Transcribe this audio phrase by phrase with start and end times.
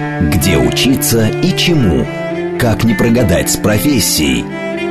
[0.00, 2.06] Где учиться и чему?
[2.58, 4.46] Как не прогадать с профессией?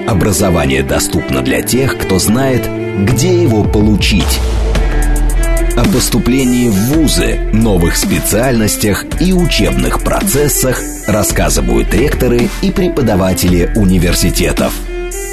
[0.07, 2.69] Образование доступно для тех, кто знает,
[3.05, 4.39] где его получить.
[5.75, 14.73] О поступлении в ВУЗы, новых специальностях и учебных процессах рассказывают ректоры и преподаватели университетов.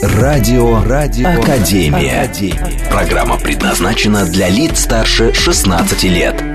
[0.03, 2.23] Радио, Радио Академия.
[2.23, 2.89] Академия.
[2.91, 6.46] Программа предназначена для лиц старше 16 лет.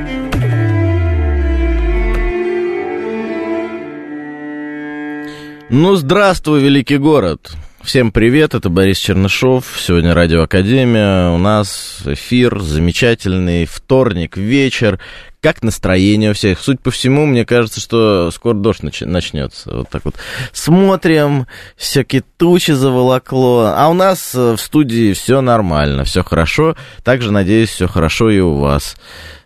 [5.73, 7.53] Ну, здравствуй, великий город.
[7.81, 9.79] Всем привет, это Борис Чернышов.
[9.79, 11.29] Сегодня Радио Академия.
[11.29, 14.99] У нас эфир замечательный, вторник, вечер.
[15.39, 16.59] Как настроение у всех?
[16.59, 19.73] Суть по всему, мне кажется, что скоро дождь нач- начнется.
[19.73, 20.15] Вот так вот.
[20.51, 21.47] Смотрим,
[21.77, 23.73] всякие тучи заволокло.
[23.73, 26.75] А у нас в студии все нормально, все хорошо.
[27.05, 28.97] Также, надеюсь, все хорошо и у вас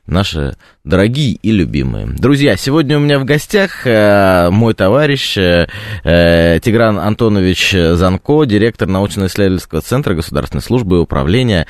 [0.07, 2.07] наши дорогие и любимые.
[2.07, 5.67] Друзья, сегодня у меня в гостях э, мой товарищ э,
[6.03, 11.67] э, Тигран Антонович Занко, директор научно-исследовательского центра Государственной службы управления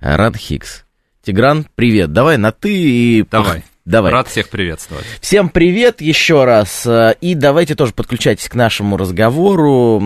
[0.00, 0.84] РАДХИКС.
[1.24, 2.12] Тигран, привет.
[2.12, 3.24] Давай на ты и...
[3.30, 3.64] Давай.
[3.84, 4.12] Давай.
[4.12, 5.04] Рад всех приветствовать.
[5.20, 6.86] Всем привет еще раз.
[7.20, 10.00] И давайте тоже подключайтесь к нашему разговору.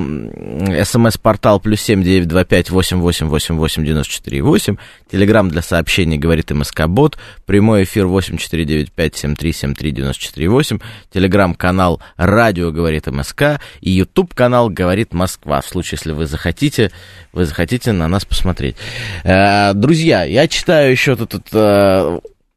[0.83, 4.77] СМС-портал плюс семь девять два пять восемь восемь восемь восемь девяносто четыре восемь.
[5.13, 7.19] Телеграмм для сообщений говорит МСК Бот.
[7.45, 10.79] Прямой эфир восемь четыре девять пять семь три семь три девяносто четыре восемь.
[11.13, 13.61] Телеграмм-канал Радио говорит МСК.
[13.83, 15.61] И Ютуб канал говорит Москва.
[15.61, 16.93] В случае, если вы захотите,
[17.35, 18.77] вы захотите на нас посмотреть.
[19.23, 21.35] Друзья, я читаю еще тут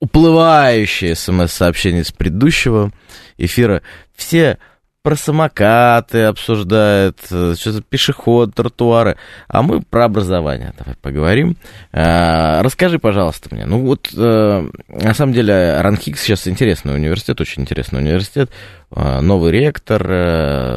[0.02, 2.92] уплывающие смс-сообщения с предыдущего
[3.38, 3.82] эфира.
[4.16, 4.58] Все
[5.02, 9.16] про самокаты обсуждают, что-то пешеход, тротуары.
[9.48, 11.56] А мы про образование давай поговорим.
[11.94, 13.66] А, расскажи, пожалуйста, мне.
[13.66, 18.52] Ну вот, на самом деле, Ранхикс сейчас интересный университет, очень интересный университет.
[18.92, 20.06] Новый ректор,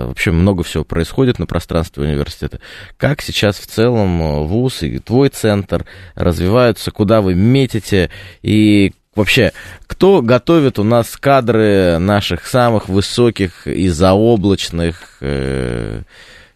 [0.06, 2.60] вообще много всего происходит на пространстве университета.
[2.96, 8.08] Как сейчас в целом ВУЗ и твой центр развиваются, куда вы метите
[8.40, 9.52] и Вообще,
[9.86, 16.02] кто готовит у нас кадры наших самых высоких и заоблачных э,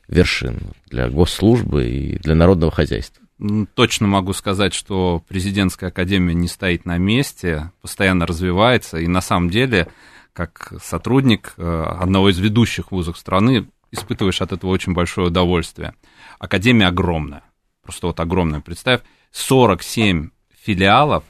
[0.09, 3.23] вершин для госслужбы и для народного хозяйства?
[3.75, 9.51] Точно могу сказать, что президентская академия не стоит на месте, постоянно развивается, и на самом
[9.51, 9.89] деле,
[10.33, 15.95] как сотрудник э, одного из ведущих вузов страны, испытываешь от этого очень большое удовольствие.
[16.39, 17.43] Академия огромная,
[17.83, 18.61] просто вот огромная.
[18.61, 19.03] Представь,
[19.33, 20.31] 47
[20.65, 21.25] филиалов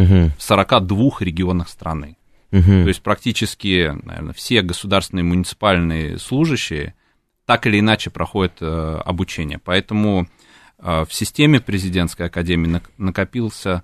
[0.00, 0.30] угу.
[0.36, 2.16] в 42 регионах страны.
[2.52, 2.62] Угу.
[2.62, 6.94] То есть практически, наверное, все государственные муниципальные служащие
[7.46, 9.58] так или иначе проходят э, обучение.
[9.58, 10.28] Поэтому
[10.78, 13.82] э, в системе президентской академии накопился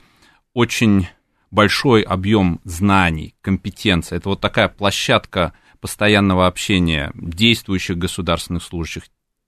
[0.55, 1.09] очень
[1.50, 4.19] большой объем знаний, компетенций.
[4.19, 9.05] Это вот такая площадка постоянного общения действующих государственных служащих,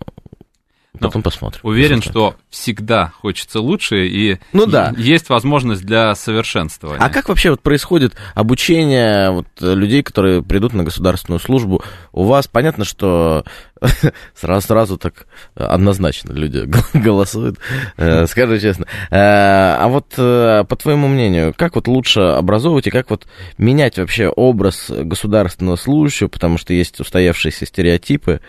[1.02, 1.60] потом ну, посмотрим.
[1.64, 2.12] Уверен, посмотрим.
[2.12, 4.94] что всегда хочется лучше, и ну, да.
[4.96, 7.04] есть возможность для совершенствования.
[7.04, 11.82] А как вообще вот происходит обучение вот, людей, которые придут на государственную службу?
[12.12, 13.44] У вас понятно, что
[14.34, 17.59] сразу, сразу так однозначно люди голосуют,
[17.97, 18.86] э, скажу честно.
[19.10, 23.27] Э, а вот э, по твоему мнению, как вот лучше образовывать и как вот
[23.59, 28.41] менять вообще образ государственного служащего, потому что есть устоявшиеся стереотипы,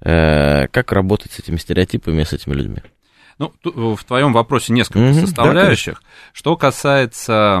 [0.00, 2.78] как работать с этими стереотипами, с этими людьми?
[3.38, 5.94] Ну, в твоем вопросе несколько mm-hmm, составляющих.
[5.94, 7.60] Да, Что касается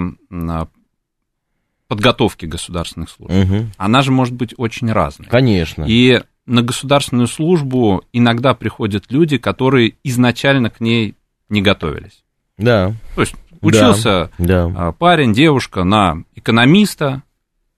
[1.92, 3.66] подготовки государственных служб, угу.
[3.76, 5.28] она же может быть очень разной.
[5.28, 5.84] Конечно.
[5.86, 11.14] И на государственную службу иногда приходят люди, которые изначально к ней
[11.48, 12.24] не готовились.
[12.58, 12.94] Да.
[13.14, 14.92] То есть учился да, да.
[14.92, 17.22] парень, девушка на экономиста,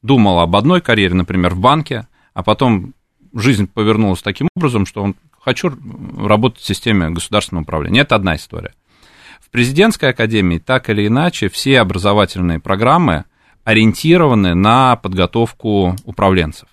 [0.02, 2.94] думал об одной карьере, например, в банке, а потом
[3.34, 5.72] жизнь повернулась таким образом, что он хочу
[6.18, 8.00] работать в системе государственного управления.
[8.00, 8.72] Это одна история.
[9.40, 13.24] В президентской академии так или иначе все образовательные программы
[13.64, 16.68] ориентированы на подготовку управленцев,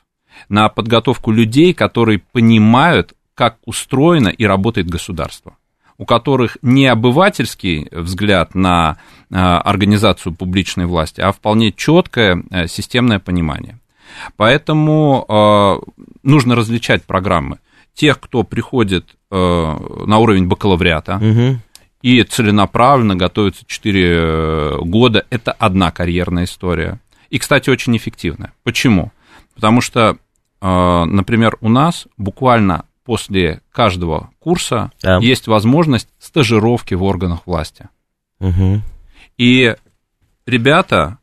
[0.50, 5.56] на подготовку людей, которые понимают, как устроено и работает государство
[5.98, 8.98] у которых не обывательский взгляд на
[9.32, 13.78] а, организацию публичной власти, а вполне четкое э, системное понимание.
[14.36, 15.80] Поэтому а,
[16.24, 17.60] нужно различать программы.
[17.94, 19.36] Тех, кто приходит э,
[20.08, 21.60] на уровень бакалавриата, угу
[22.02, 25.26] и целенаправленно готовится 4 э, года.
[25.30, 27.00] Это одна карьерная история.
[27.30, 28.54] И, кстати, очень эффективная.
[28.64, 29.12] Почему?
[29.56, 30.18] Потому что,
[30.62, 35.18] например, у нас буквально после каждого курса да.
[35.18, 37.90] есть возможность стажировки в органах власти.
[38.40, 38.82] Угу.
[39.38, 39.76] И
[40.46, 41.18] ребята,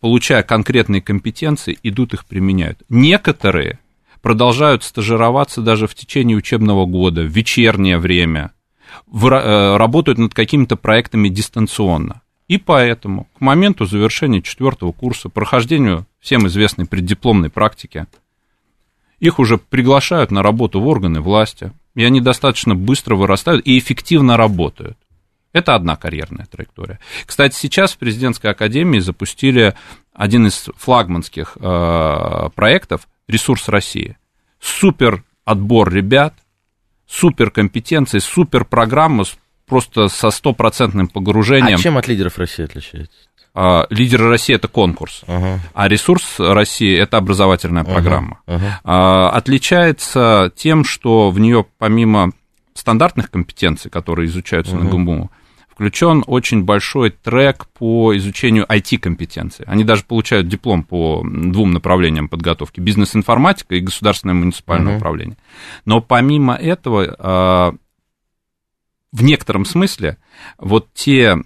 [0.00, 2.82] получая конкретные компетенции, идут их применяют.
[2.88, 3.78] Некоторые
[4.20, 8.52] продолжают стажироваться даже в течение учебного года, в вечернее время,
[9.06, 12.22] в, э, работают над какими-то проектами дистанционно.
[12.48, 18.06] И поэтому к моменту завершения четвертого курса, прохождению всем известной преддипломной практики,
[19.22, 24.36] их уже приглашают на работу в органы власти, и они достаточно быстро вырастают и эффективно
[24.36, 24.98] работают.
[25.52, 26.98] Это одна карьерная траектория.
[27.24, 29.74] Кстати, сейчас в президентской академии запустили
[30.12, 34.16] один из флагманских э, проектов «Ресурс России».
[34.58, 36.34] Супер отбор ребят,
[37.06, 39.22] супер компетенции, супер программа
[39.66, 41.78] просто со стопроцентным погружением.
[41.78, 43.28] А чем от лидеров России отличается?
[43.54, 45.58] А, лидеры России это конкурс, uh-huh.
[45.74, 48.40] а ресурс России это образовательная программа.
[48.46, 48.60] Uh-huh.
[48.82, 49.28] Uh-huh.
[49.28, 52.32] Отличается тем, что в нее помимо
[52.72, 54.84] стандартных компетенций, которые изучаются uh-huh.
[54.84, 55.30] на ГМУ,
[55.68, 59.66] включен очень большой трек по изучению IT-компетенций.
[59.66, 64.96] Они даже получают диплом по двум направлениям подготовки: бизнес-информатика и государственное муниципальное uh-huh.
[64.96, 65.36] управление.
[65.84, 67.74] Но помимо этого, а,
[69.12, 70.16] в некотором смысле,
[70.56, 71.36] вот те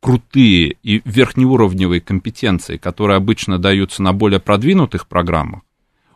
[0.00, 5.60] крутые и верхнеуровневые компетенции, которые обычно даются на более продвинутых программах,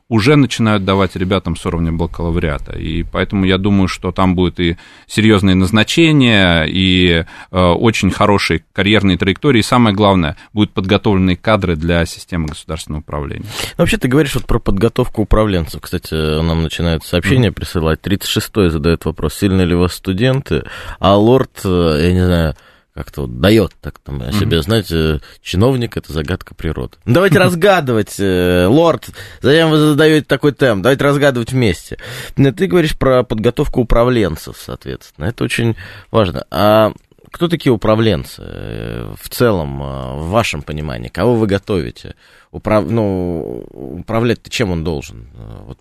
[0.09, 2.79] уже начинают давать ребятам с уровня бакалавриата.
[2.79, 4.77] И поэтому я думаю, что там будет и
[5.07, 12.05] серьезные назначения, и э, очень хорошие карьерные траектории, и самое главное, будут подготовленные кадры для
[12.05, 13.47] системы государственного управления.
[13.47, 15.81] Ну, вообще, ты говоришь вот про подготовку управленцев.
[15.81, 17.53] Кстати, нам начинают сообщения mm-hmm.
[17.53, 18.01] присылать.
[18.01, 20.65] 36-й задает вопрос, сильны ли вас студенты,
[20.99, 22.55] а лорд, э, я не знаю,
[22.95, 24.63] как-то вот дает так там о себе, mm-hmm.
[24.63, 26.97] знаете, чиновник это загадка природы.
[27.05, 29.09] Ну, давайте разгадывать, э, лорд,
[29.43, 30.85] зачем вы задаете такой темп?
[30.85, 31.99] Давайте разгадывать вместе.
[32.37, 35.75] Ты говоришь про подготовку управленцев, соответственно, это очень
[36.13, 36.47] важно.
[36.53, 36.93] А
[37.33, 41.09] кто такие управленцы э, в целом, э, в вашем понимании?
[41.09, 42.15] Кого вы готовите?
[42.53, 42.85] Управ...
[42.89, 45.31] Ну, управлять-то чем он должен?
[45.67, 45.79] Вот,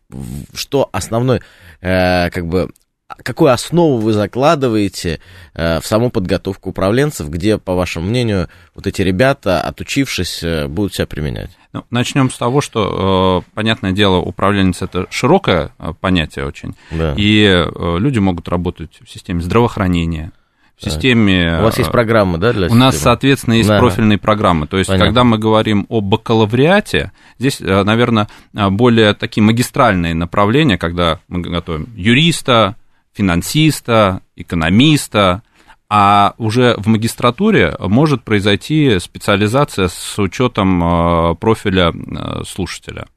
[0.56, 1.42] что основной,
[1.80, 2.69] как бы,
[3.21, 5.19] какую основу вы закладываете
[5.54, 10.95] э, в саму подготовку управленцев, где, по вашему мнению, вот эти ребята, отучившись, э, будут
[10.95, 11.51] себя применять?
[11.74, 15.71] Ну, начнем с того, что, э, понятное дело, управленец это широкое
[16.01, 17.13] понятие очень, да.
[17.18, 17.65] и
[17.98, 20.31] люди могут работать в системе здравоохранения,
[20.77, 21.59] в системе...
[21.59, 23.80] У вас есть программы, да, для У нас, соответственно, есть да.
[23.80, 24.68] профильные программы.
[24.68, 25.06] То есть, Понятно.
[25.06, 32.75] когда мы говорим о бакалавриате, здесь, наверное, более такие магистральные направления, когда мы готовим юриста,
[33.13, 35.44] финансиста, экономиста,
[35.89, 43.07] а уже в магистратуре может произойти специализация с учетом э, профиля э, слушателя.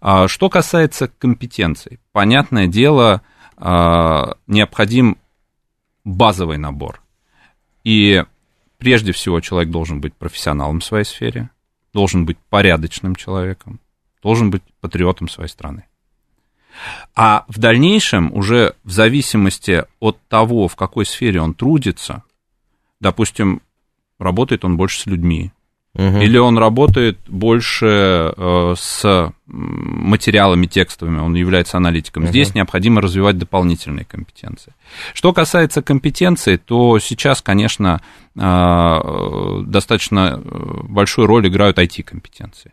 [0.00, 3.22] А что касается компетенций, понятное дело,
[3.56, 5.18] э, необходим
[6.04, 7.00] базовый набор.
[7.84, 8.24] И
[8.78, 11.50] прежде всего человек должен быть профессионалом в своей сфере,
[11.92, 13.80] должен быть порядочным человеком,
[14.22, 15.87] должен быть патриотом своей страны.
[17.14, 22.22] А в дальнейшем, уже в зависимости от того, в какой сфере он трудится,
[23.00, 23.62] допустим,
[24.18, 25.52] работает он больше с людьми,
[25.94, 26.18] угу.
[26.18, 32.24] или он работает больше э, с материалами текстовыми, он является аналитиком.
[32.24, 32.30] Угу.
[32.30, 34.74] Здесь необходимо развивать дополнительные компетенции.
[35.14, 38.00] Что касается компетенций, то сейчас, конечно,
[38.36, 42.72] э, достаточно э, большую роль играют IT-компетенции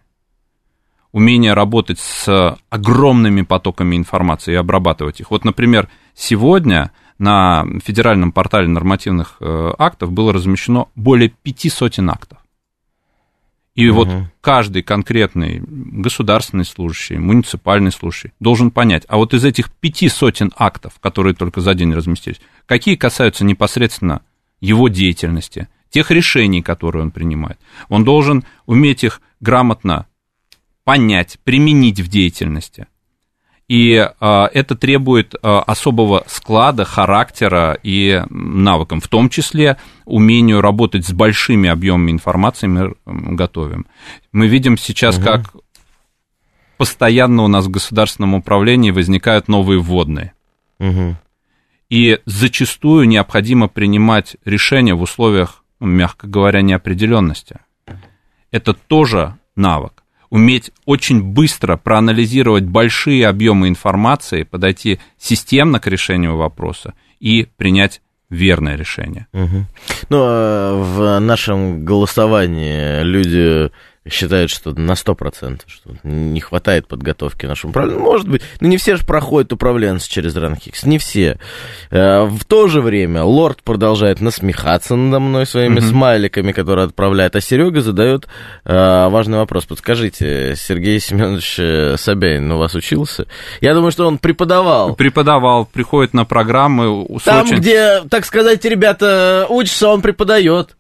[1.16, 5.32] умение работать с огромными потоками информации и обрабатывать их.
[5.32, 12.40] Вот, например, сегодня на федеральном портале нормативных э, актов было размещено более пяти сотен актов.
[13.76, 13.96] И угу.
[14.00, 14.10] вот
[14.42, 21.00] каждый конкретный государственный служащий, муниципальный служащий должен понять, а вот из этих пяти сотен актов,
[21.00, 24.22] которые только за день разместились, какие касаются непосредственно
[24.60, 27.58] его деятельности, тех решений, которые он принимает.
[27.88, 30.08] Он должен уметь их грамотно
[30.86, 32.88] понять, применить в деятельности.
[33.68, 41.06] И а, это требует а, особого склада, характера и навыков, в том числе умению работать
[41.06, 43.88] с большими объемами информации мы готовим.
[44.32, 45.26] Мы видим сейчас, угу.
[45.26, 45.56] как
[46.78, 50.34] постоянно у нас в государственном управлении возникают новые вводные.
[50.80, 51.16] Угу.
[51.90, 57.58] И зачастую необходимо принимать решения в условиях, ну, мягко говоря, неопределенности.
[58.52, 66.94] Это тоже навык уметь очень быстро проанализировать большие объемы информации, подойти системно к решению вопроса
[67.20, 69.28] и принять верное решение.
[69.34, 69.66] Угу.
[70.10, 73.72] Ну, а в нашем голосовании люди
[74.08, 78.00] считают, что на 100%, что не хватает подготовки нашему управленцу.
[78.00, 81.40] Может быть, но не все же проходят управленцы через ранхикс, не все.
[81.90, 85.90] Э, в то же время лорд продолжает насмехаться надо мной своими mm-hmm.
[85.90, 88.28] смайликами, которые отправляет, а Серега задает
[88.64, 89.66] э, важный вопрос.
[89.66, 93.28] Подскажите, Сергей Семенович Собянин у вас учился?
[93.62, 94.96] Я думаю, что он преподавал.
[94.96, 97.06] Преподавал, приходит на программы.
[97.24, 97.58] Там, очень...
[97.58, 100.76] где, так сказать, ребята учатся, он преподает.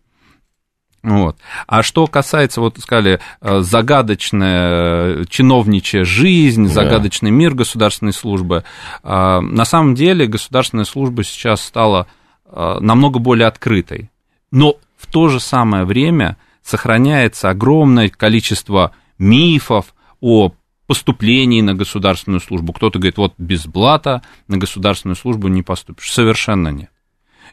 [1.05, 1.37] Вот.
[1.67, 8.63] А что касается, вот сказали, э, загадочная э, чиновничья жизнь, загадочный мир государственной службы,
[9.03, 12.07] э, на самом деле государственная служба сейчас стала
[12.47, 14.11] намного более открытой.
[14.51, 20.53] Но в то же самое время сохраняется огромное количество мифов о
[20.87, 22.71] поступлении на государственную службу.
[22.71, 26.11] Кто-то говорит, вот без блата на государственную службу не поступишь.
[26.11, 26.91] Совершенно нет.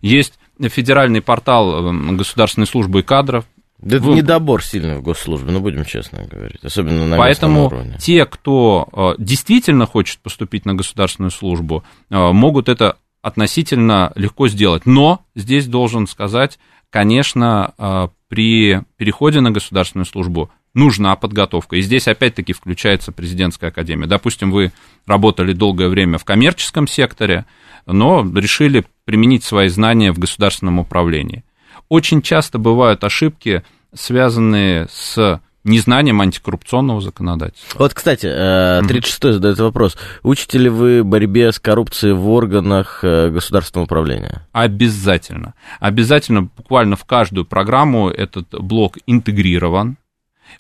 [0.02, 0.38] Есть
[0.68, 3.44] федеральный портал эм, государственной службы и кадров.
[3.78, 7.96] Да это недобор сильный в госслужбе, ну будем честно говорить, особенно на Поэтому уровне.
[7.98, 14.86] те, кто э, действительно хочет поступить на государственную службу, э, могут это относительно легко сделать.
[14.86, 21.76] Но здесь должен сказать, конечно, э, при переходе на государственную службу нужна подготовка.
[21.76, 24.06] И здесь опять-таки включается президентская академия.
[24.06, 24.72] Допустим, вы
[25.06, 27.46] работали долгое время в коммерческом секторе,
[27.86, 31.44] но решили применить свои знания в государственном управлении.
[31.88, 33.62] Очень часто бывают ошибки,
[33.94, 37.78] связанные с незнанием антикоррупционного законодательства.
[37.78, 39.96] Вот, кстати, 36-й э, задает вопрос.
[40.22, 44.46] Учите ли вы борьбе с коррупцией в органах э, государственного управления?
[44.52, 45.54] Обязательно.
[45.78, 49.96] Обязательно, буквально в каждую программу этот блок интегрирован.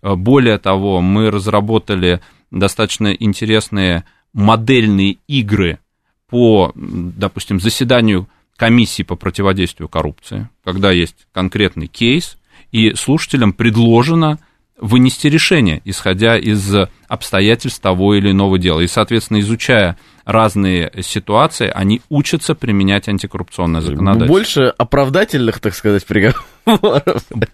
[0.02, 5.78] Э, более того, мы разработали достаточно интересные модельные игры
[6.32, 12.38] по, допустим, заседанию комиссии по противодействию коррупции, когда есть конкретный кейс,
[12.70, 14.38] и слушателям предложено
[14.78, 16.74] вынести решение, исходя из
[17.06, 18.80] обстоятельств того или иного дела.
[18.80, 24.32] И, соответственно, изучая разные ситуации, они учатся применять антикоррупционное законодательство.
[24.32, 26.46] Больше оправдательных, так сказать, приговоров.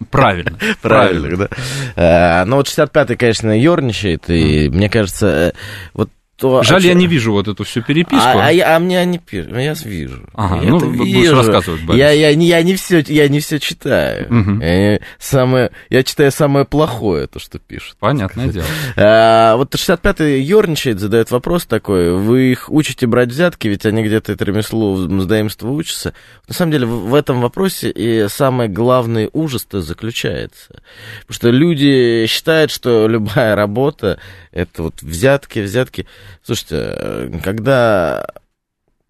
[0.09, 0.57] Правильно.
[0.81, 1.49] Правильно, да.
[1.97, 5.51] Э, но вот 65-й, конечно, ерничает, и мне кажется, э,
[5.93, 6.09] вот
[6.39, 6.63] то...
[6.63, 8.17] Жаль, я не вижу вот эту всю переписку.
[8.17, 10.23] А, а, а мне они пишут, я вижу.
[10.33, 10.97] Ага, я ну, вижу.
[10.97, 11.99] будешь рассказывать, Борис.
[11.99, 14.27] Я, я, я, не все, я не все читаю.
[14.27, 14.61] Угу.
[14.61, 17.97] Я, самое, я читаю самое плохое, то, что пишут.
[17.99, 18.65] Понятное дело.
[18.95, 22.13] А, вот 65-й ерничает, задает вопрос такой.
[22.13, 26.13] Вы их учите брать взятки, ведь они где-то это ремесло, мздоимство учатся.
[26.47, 30.81] На самом деле, в, в этом вопросе и самый главный ужас-то заключается.
[31.21, 34.19] Потому что люди считают, что любая работа
[34.51, 36.07] это вот взятки, взятки.
[36.43, 38.25] Слушайте, э, когда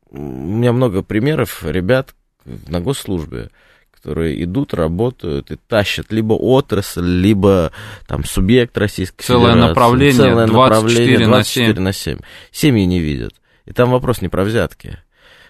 [0.09, 2.15] у меня много примеров ребят
[2.45, 3.49] на госслужбе,
[3.91, 7.71] которые идут, работают и тащат либо отрасль, либо
[8.07, 9.69] там субъект Российской целое Федерации.
[9.69, 12.19] Направление, целое 24 направление 24 на 7.
[12.51, 13.33] Семьи не видят.
[13.65, 14.99] И там вопрос не про взятки.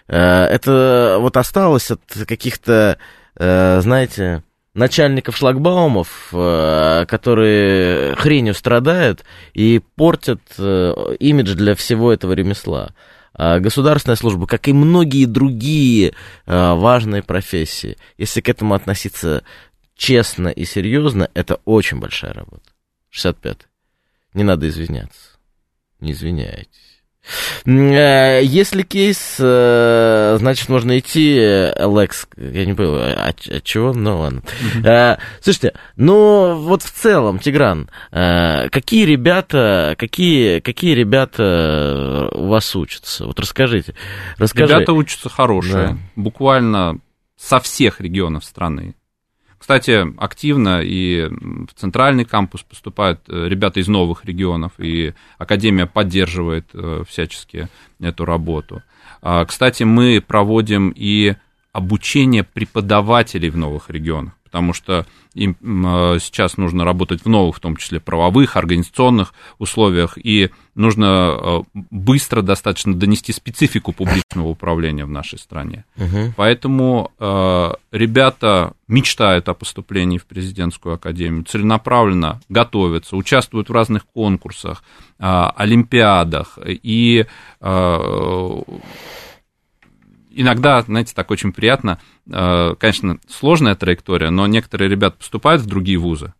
[0.08, 2.98] Э, это вот осталось от каких-то,
[3.36, 4.42] э, знаете,
[4.80, 12.94] начальников шлагбаумов, э, которые хренью страдают и портят э, имидж для всего этого ремесла.
[13.34, 16.12] А государственная служба, как и многие другие э,
[16.46, 19.44] важные профессии, если к этому относиться
[19.94, 22.70] честно и серьезно, это очень большая работа.
[23.10, 23.68] 65
[24.32, 25.38] Не надо извиняться.
[26.00, 26.99] Не извиняйтесь.
[27.64, 33.92] Э, если кейс, э, значит, можно идти, Лекс, я не понял, от, от чего?
[33.92, 35.18] Ну, ладно.
[35.40, 43.26] Слушайте, ну, вот в целом, Тигран, какие ребята, какие, какие ребята у вас учатся?
[43.26, 43.94] Вот расскажите.
[44.36, 44.74] Расскажи.
[44.74, 45.98] Ребята учатся хорошие, да.
[46.16, 46.98] буквально
[47.36, 48.94] со всех регионов страны.
[49.60, 56.64] Кстати, активно и в центральный кампус поступают э, ребята из новых регионов, и Академия поддерживает
[56.72, 57.68] э, всячески
[58.00, 58.82] эту работу.
[59.20, 61.34] А, кстати, мы проводим и
[61.72, 67.60] обучение преподавателей в новых регионах, потому что им э, сейчас нужно работать в новых, в
[67.60, 75.10] том числе правовых, организационных условиях, и нужно э, быстро достаточно донести специфику публичного управления в
[75.10, 75.84] нашей стране.
[75.96, 76.34] Угу.
[76.36, 84.82] Поэтому э, ребята мечтают о поступлении в президентскую академию, целенаправленно готовятся, участвуют в разных конкурсах,
[85.18, 87.26] олимпиадах и
[90.40, 95.98] иногда, знаете, так очень приятно, э, конечно, сложная траектория, но некоторые ребята поступают в другие
[95.98, 96.32] вузы,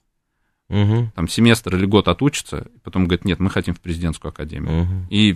[0.70, 1.10] угу.
[1.14, 4.82] там семестр или год отучатся, потом говорят, нет, мы хотим в президентскую академию.
[4.82, 4.92] Угу.
[5.10, 5.32] И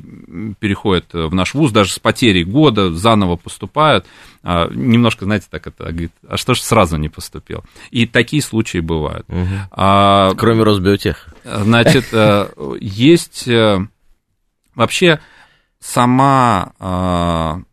[0.58, 4.06] переходят в наш вуз, даже с потерей года, заново поступают.
[4.42, 7.64] А, немножко, знаете, так это, говорит, а что ж сразу не поступил?
[7.90, 9.26] И такие случаи бывают.
[9.28, 9.48] Угу.
[9.72, 11.28] А, Кроме Росбиотех.
[11.44, 12.48] Значит, э,
[12.80, 13.78] есть э,
[14.74, 15.20] вообще
[15.80, 17.64] сама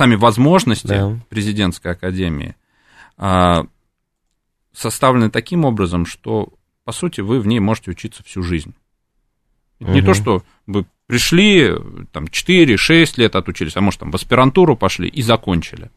[0.00, 1.18] сами возможности да.
[1.28, 2.56] президентской академии
[3.18, 3.66] а,
[4.72, 6.54] составлены таким образом, что,
[6.86, 8.72] по сути, вы в ней можете учиться всю жизнь.
[9.78, 9.92] угу.
[9.92, 11.74] не то, что вы пришли,
[12.12, 15.90] там, 4-6 лет отучились, а может, там, в аспирантуру пошли и закончили.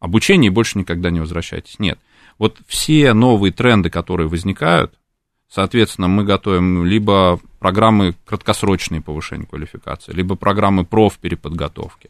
[0.00, 1.78] Обучение и больше никогда не возвращайтесь.
[1.78, 1.98] Нет.
[2.38, 4.94] Вот все новые тренды, которые возникают,
[5.46, 12.08] соответственно, мы готовим либо программы краткосрочной повышения квалификации, либо программы профпереподготовки.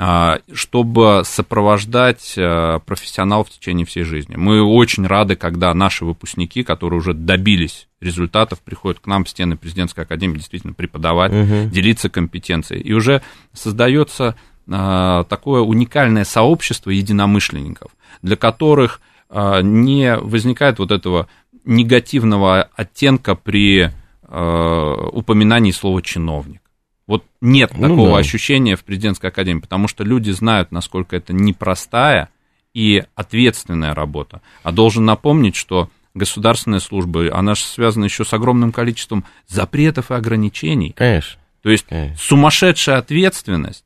[0.00, 4.36] А, чтобы сопровождать э, профессионалов в течение всей жизни.
[4.36, 9.56] Мы очень рады, когда наши выпускники, которые уже добились результатов, приходят к нам в стены
[9.56, 11.68] президентской академии действительно преподавать, угу.
[11.70, 12.80] делиться компетенцией.
[12.82, 14.36] И уже создается
[14.70, 17.90] а, такое уникальное сообщество единомышленников,
[18.22, 21.26] для которых а, не возникает вот этого
[21.64, 23.90] негативного оттенка при
[24.30, 26.60] упоминании слова чиновник.
[27.08, 28.18] Вот нет ну, такого да.
[28.18, 32.28] ощущения в президентской академии, потому что люди знают, насколько это непростая
[32.74, 34.42] и ответственная работа.
[34.62, 40.14] А должен напомнить, что государственная служба, она же связана еще с огромным количеством запретов и
[40.14, 40.92] ограничений.
[40.92, 41.40] Конечно.
[41.62, 42.16] То есть Конечно.
[42.18, 43.84] сумасшедшая ответственность,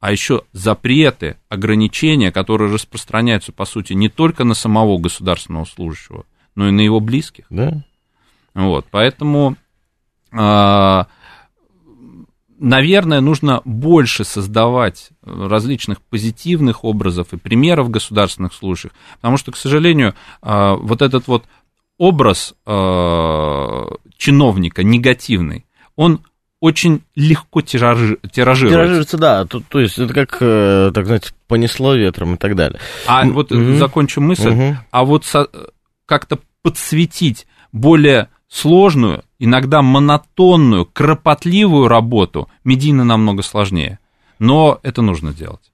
[0.00, 6.24] а еще запреты, ограничения, которые распространяются, по сути, не только на самого государственного служащего,
[6.54, 7.44] но и на его близких.
[7.50, 7.84] Да.
[8.54, 9.56] Вот, поэтому...
[10.32, 11.04] Э,
[12.62, 20.14] наверное, нужно больше создавать различных позитивных образов и примеров государственных служащих, потому что, к сожалению,
[20.40, 21.44] а, вот этот вот
[21.98, 26.20] образ а, чиновника негативный, он
[26.60, 28.76] очень легко тиражи, тиражируется.
[28.76, 29.44] Тиражируется, да.
[29.44, 32.78] То, то есть это как, э, так знаете, понесло ветром и так далее.
[33.08, 33.78] А вот mm-hmm.
[33.78, 34.50] закончу мысль.
[34.50, 34.74] Mm-hmm.
[34.92, 35.48] А вот со,
[36.06, 43.98] как-то подсветить более сложную, иногда монотонную, кропотливую работу медийно намного сложнее.
[44.38, 45.72] Но это нужно делать.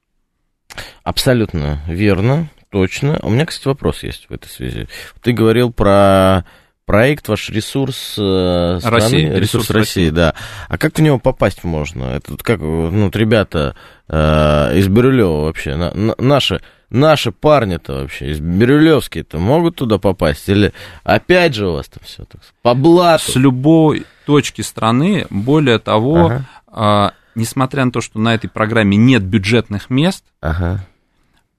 [1.03, 3.19] Абсолютно верно, точно.
[3.21, 4.87] У меня, кстати, вопрос есть в этой связи.
[5.21, 6.45] Ты говорил про
[6.87, 10.33] проект, ваш ресурс э, страны, России, ресурс, ресурс России, России, да.
[10.67, 12.05] А как в него попасть можно?
[12.05, 13.75] Это вот как, ну, вот ребята
[14.07, 20.47] э, из Бирюлева вообще, на, на, наши наши парни-то вообще из Бирюлевские-то могут туда попасть?
[20.49, 20.73] Или
[21.03, 23.31] опять же у вас там все так по блату?
[23.31, 26.45] С любой точки страны, более того, ага.
[26.67, 30.85] а, несмотря на то, что на этой программе нет бюджетных мест, ага.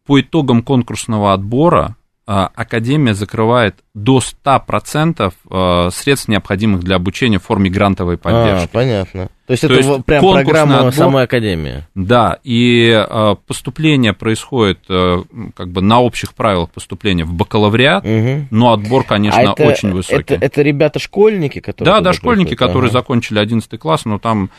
[0.07, 7.43] по итогам конкурсного отбора а, Академия закрывает до 100% а, средств, необходимых для обучения в
[7.43, 8.67] форме грантовой поддержки.
[8.67, 9.29] А, понятно.
[9.51, 11.85] То есть То это есть прям программа отбор, самой Академии?
[11.97, 18.47] Да, и а, поступление происходит как бы на общих правилах поступления в бакалавриат, угу.
[18.53, 20.35] но отбор, конечно, а это, очень высокий.
[20.35, 21.95] Это, это ребята-школьники, которые...
[21.97, 22.69] Да, да, школьники, приходят.
[22.69, 22.99] которые ага.
[23.01, 24.51] закончили 11 класс, но там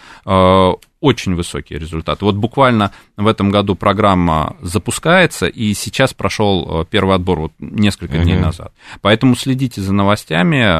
[1.02, 2.24] очень высокие результаты.
[2.24, 8.38] Вот буквально в этом году программа запускается, и сейчас прошел первый отбор вот несколько дней
[8.38, 8.72] назад.
[9.02, 10.80] Поэтому следите за новостями,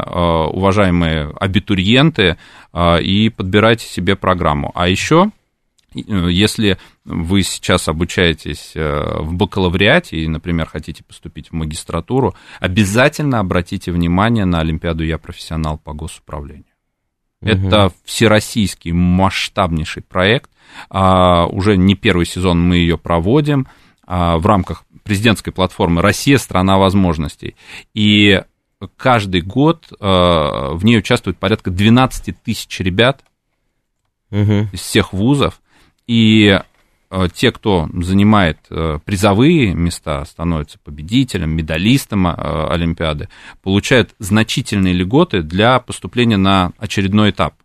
[0.50, 2.38] уважаемые абитуриенты,
[2.78, 4.72] и подбирайте себе программу.
[4.76, 5.32] А еще
[5.94, 14.46] если вы сейчас обучаетесь в бакалавриате и, например, хотите поступить в магистратуру, обязательно обратите внимание
[14.46, 16.71] на Олимпиаду «Я профессионал по госуправлению».
[17.42, 20.50] Это всероссийский масштабнейший проект.
[20.90, 23.68] А, уже не первый сезон мы ее проводим
[24.06, 27.56] а, в рамках президентской платформы «Россия– страна возможностей».
[27.94, 28.42] И
[28.96, 33.24] каждый год а, в ней участвует порядка 12 тысяч ребят
[34.30, 34.68] угу.
[34.72, 35.62] из всех вузов.
[36.08, 36.60] И
[37.34, 42.34] те, кто занимает э, призовые места, становятся победителем, медалистом э,
[42.70, 43.28] Олимпиады,
[43.62, 47.56] получают значительные льготы для поступления на очередной этап.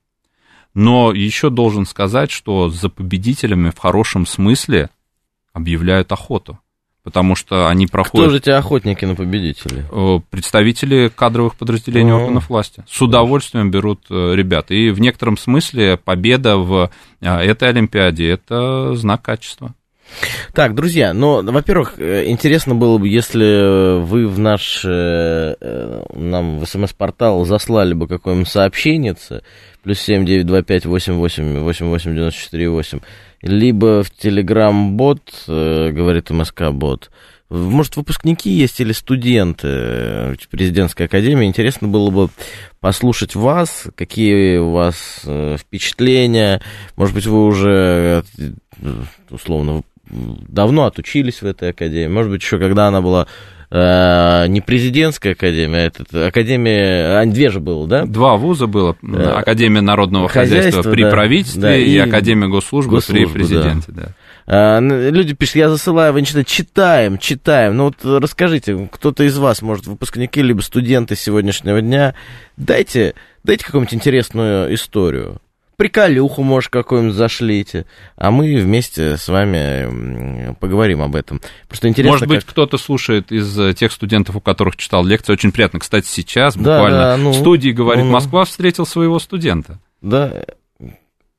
[0.75, 4.91] Но еще должен сказать, что за победителями в хорошем смысле
[5.53, 6.59] объявляют охоту.
[7.07, 9.85] Потому что они Кто проходят же эти охотники на победителей?
[9.89, 12.19] э, представители кадровых подразделений Ну.
[12.19, 12.83] органов власти.
[12.91, 14.73] С удовольствием берут э, ребят.
[14.73, 16.91] И в некотором смысле победа в
[17.21, 19.73] э, этой Олимпиаде– это знак качества.
[20.53, 27.93] Так, друзья, ну, во-первых, интересно было бы, если вы в наш, нам в смс-портал заслали
[27.93, 29.17] бы какое-нибудь сообщение,
[29.83, 33.01] плюс семь девять два пять восемь восемь восемь восемь девяносто четыре восемь,
[33.43, 37.11] либо в Телеграм-бот, э, говорит МСК-бот,
[37.49, 41.47] может, выпускники есть или студенты э, президентской академии.
[41.47, 42.29] Интересно было бы
[42.81, 46.61] послушать вас, какие у вас э, впечатления.
[46.97, 48.25] Может быть, вы уже
[49.31, 52.13] условно давно отучились в этой академии.
[52.13, 53.29] Может быть, еще когда она была
[53.71, 58.05] э, не президентская академия, а это академия, а, две же было, да?
[58.05, 58.97] Два вуза было.
[59.03, 63.33] Э, Академия народного хозяйства, хозяйства, при да, правительстве да, и, и Академия госслужбы, при госслужбы,
[63.35, 63.93] президенте.
[63.93, 64.09] Да.
[64.47, 66.51] А, н- Люди пишут, я засылаю, вы не читаете.
[66.51, 67.77] Читаем, читаем.
[67.77, 72.15] Ну вот э, расскажите, кто-то из вас, может, выпускники, либо студенты сегодняшнего дня,
[72.57, 75.41] дайте, дайте какую-нибудь интересную историю.
[75.77, 77.85] Приколюху, может, какую-нибудь зашлите.
[78.17, 81.41] А мы вместе с вами поговорим об этом.
[81.69, 82.51] Просто интересно, Может быть, как...
[82.51, 85.33] кто-то слушает из э, тех студентов, у которых читал лекции.
[85.33, 85.79] Очень приятно.
[85.79, 88.11] Кстати, сейчас Да, буквально да, ну, в студии «Говорит ну.
[88.11, 89.79] Москва» встретил своего студента.
[90.01, 90.45] Да,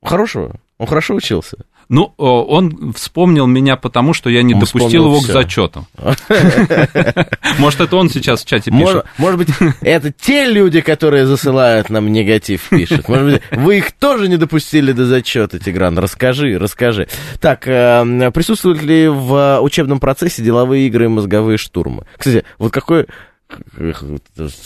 [0.04, 0.54] хорошего.
[0.78, 1.58] Он хорошо учился.
[1.88, 5.32] Ну, он вспомнил меня потому, что я не Он допустил его к всё.
[5.32, 5.86] зачету.
[7.58, 9.04] Может, это он сейчас в чате пишет.
[9.16, 9.48] может быть,
[9.80, 13.08] это те люди, которые засылают нам негатив, пишут.
[13.08, 15.98] Может быть, вы их тоже не допустили до зачета, Тигран.
[15.98, 17.08] Расскажи, расскажи.
[17.40, 22.04] Так, э, присутствуют ли в учебном процессе деловые игры и мозговые штурмы?
[22.18, 23.06] Кстати, вот какой...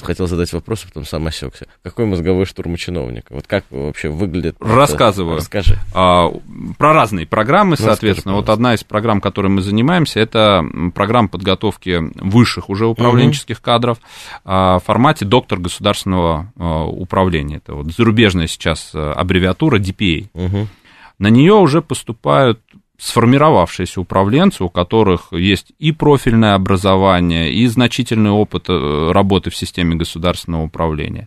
[0.01, 1.66] Хотел задать вопрос, а потом сам осекся.
[1.83, 3.27] Какой мозговой штурм у чиновника?
[3.31, 4.57] Вот как вообще выглядит?
[4.61, 4.75] это?
[4.75, 5.37] Рассказываю.
[5.37, 5.79] Расскажи.
[5.95, 6.29] А,
[6.79, 8.35] Про разные программы, Расскажи, соответственно.
[8.35, 8.53] Вот пожалуйста.
[8.55, 10.64] одна из программ, которой мы занимаемся, это
[10.95, 13.99] программа подготовки высших уже управленческих кадров
[14.45, 17.59] а, в формате доктор государственного а, управления.
[17.59, 20.29] Это вот зарубежная сейчас а, аббревиатура DPA.
[20.35, 20.68] Мгм.
[21.18, 22.61] На нее уже поступают
[23.03, 29.97] сформировавшиеся управленцы, у которых есть и профильное образование, и значительный опыт э, работы в системе
[29.97, 31.27] государственного управления.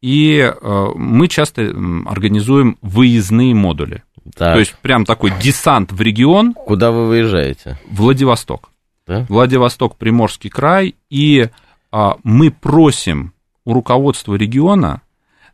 [0.00, 1.70] И э, мы часто
[2.06, 4.04] организуем выездные модули.
[4.36, 7.78] Так, То есть прям такой десант в регион куда вы выезжаете?
[7.90, 8.70] Владивосток.
[9.06, 9.26] Да?
[9.28, 10.94] Владивосток, Приморский край.
[11.10, 11.48] И
[11.92, 13.34] а, мы просим
[13.66, 15.02] у руководства региона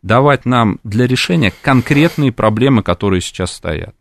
[0.02, 3.94] давать нам для решения конкретные проблемы, которые сейчас стоят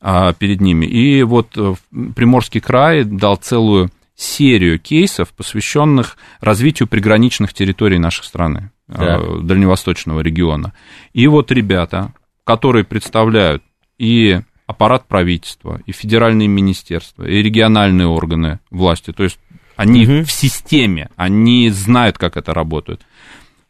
[0.00, 0.86] перед ними.
[0.86, 1.74] И вот э,
[2.14, 10.72] Приморский край дал целую серию кейсов, посвященных развитию приграничных территорий нашей страны, э, дальневосточного региона.
[11.12, 12.12] И вот ребята,
[12.44, 13.62] которые представляют
[13.98, 19.38] и аппарат правительства, и федеральные министерства, и региональные органы власти, то есть
[19.76, 20.24] они Мгм.
[20.24, 23.00] в системе, они знают, как это работает.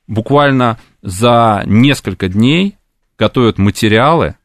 [0.06, 2.76] Буквально за несколько дней
[3.18, 4.36] готовят материалы,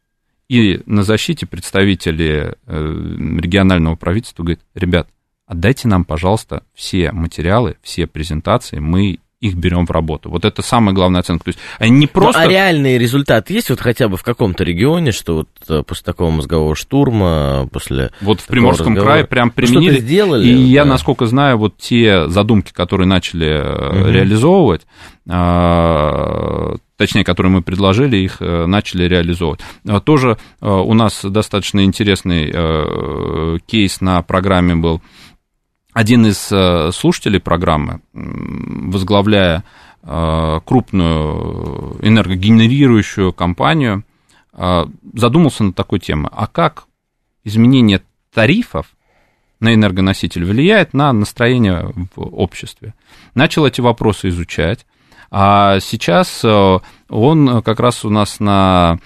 [0.49, 2.93] и на защите представители э,
[3.39, 5.08] регионального правительства говорят, ребят,
[5.45, 10.29] отдайте нам, пожалуйста, все материалы, все презентации, мы их берем в работу.
[10.29, 11.43] Вот это самая главная оценка.
[11.45, 12.41] То есть они не просто...
[12.41, 16.03] Ну, а реальный результат есть вот хотя бы в каком-то регионе, что вот э, после
[16.06, 18.12] такого мозгового штурма, после...
[18.21, 19.99] Вот в Приморском разговора- крае прям Ну, применили.
[19.99, 20.47] сделали?
[20.47, 20.91] И я, Да.
[20.91, 23.60] насколько знаю, вот те задумки, которые начали
[23.99, 24.10] Мгм.
[24.12, 24.82] реализовывать,
[25.29, 29.60] а, точнее, которые мы предложили, их э, начали реализовывать.
[29.88, 32.53] А, Тоже у нас достаточно интересный
[33.67, 35.01] кейс на программе был.
[35.93, 39.63] Один из э, слушателей программы, возглавляя
[40.01, 44.03] э, крупную энергогенерирующую компанию,
[44.53, 46.32] э, задумался над такой темой.
[46.34, 46.86] А как
[47.43, 48.01] изменение
[48.34, 48.88] тарифов
[49.60, 52.95] на энергоноситель влияет на настроение в обществе.
[53.36, 54.86] Начал эти вопросы изучать,
[55.29, 58.99] а сейчас он как раз у нас на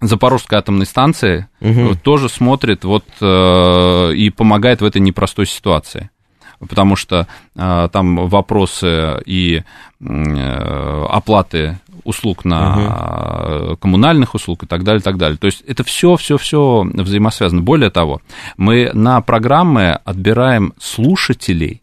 [0.00, 6.10] Запорожской атомной станции э, тоже смотрит вот э, и помогает в этой непростой ситуации.
[6.58, 9.62] Потому что э, там вопросы и
[10.00, 15.36] э, оплаты услуг на э, коммунальных услуг и так далее, и так далее.
[15.38, 17.62] То есть это все, все, все взаимосвязано.
[17.62, 18.20] Более того,
[18.56, 21.82] мы на программы отбираем слушателей,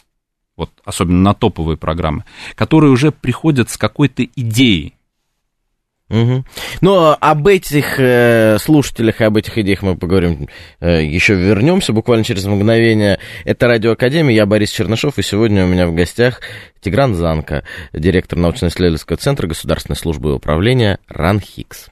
[0.56, 2.23] вот особенно на топовые программы,
[2.56, 4.95] которые уже приходят с какой-то идеей.
[6.13, 6.45] Мгм.
[6.82, 10.47] Но об этих э, слушателях и об этих идеях мы поговорим
[10.80, 13.17] э, еще вернемся буквально через мгновение.
[13.45, 16.41] Это Радио Академия, я Борис Чернышов, и сегодня у меня в гостях
[16.82, 21.88] Тигран Занка, директор научно-исследовательского центра Государственной службы управления РАНХИКС.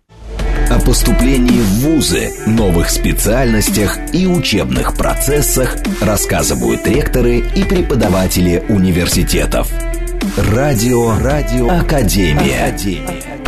[0.69, 9.67] О поступлении в вузы, новых специальностях и учебных процессах рассказывают ректоры и преподаватели университетов.
[10.37, 12.67] Радио, радио, академия.
[12.67, 13.40] академия.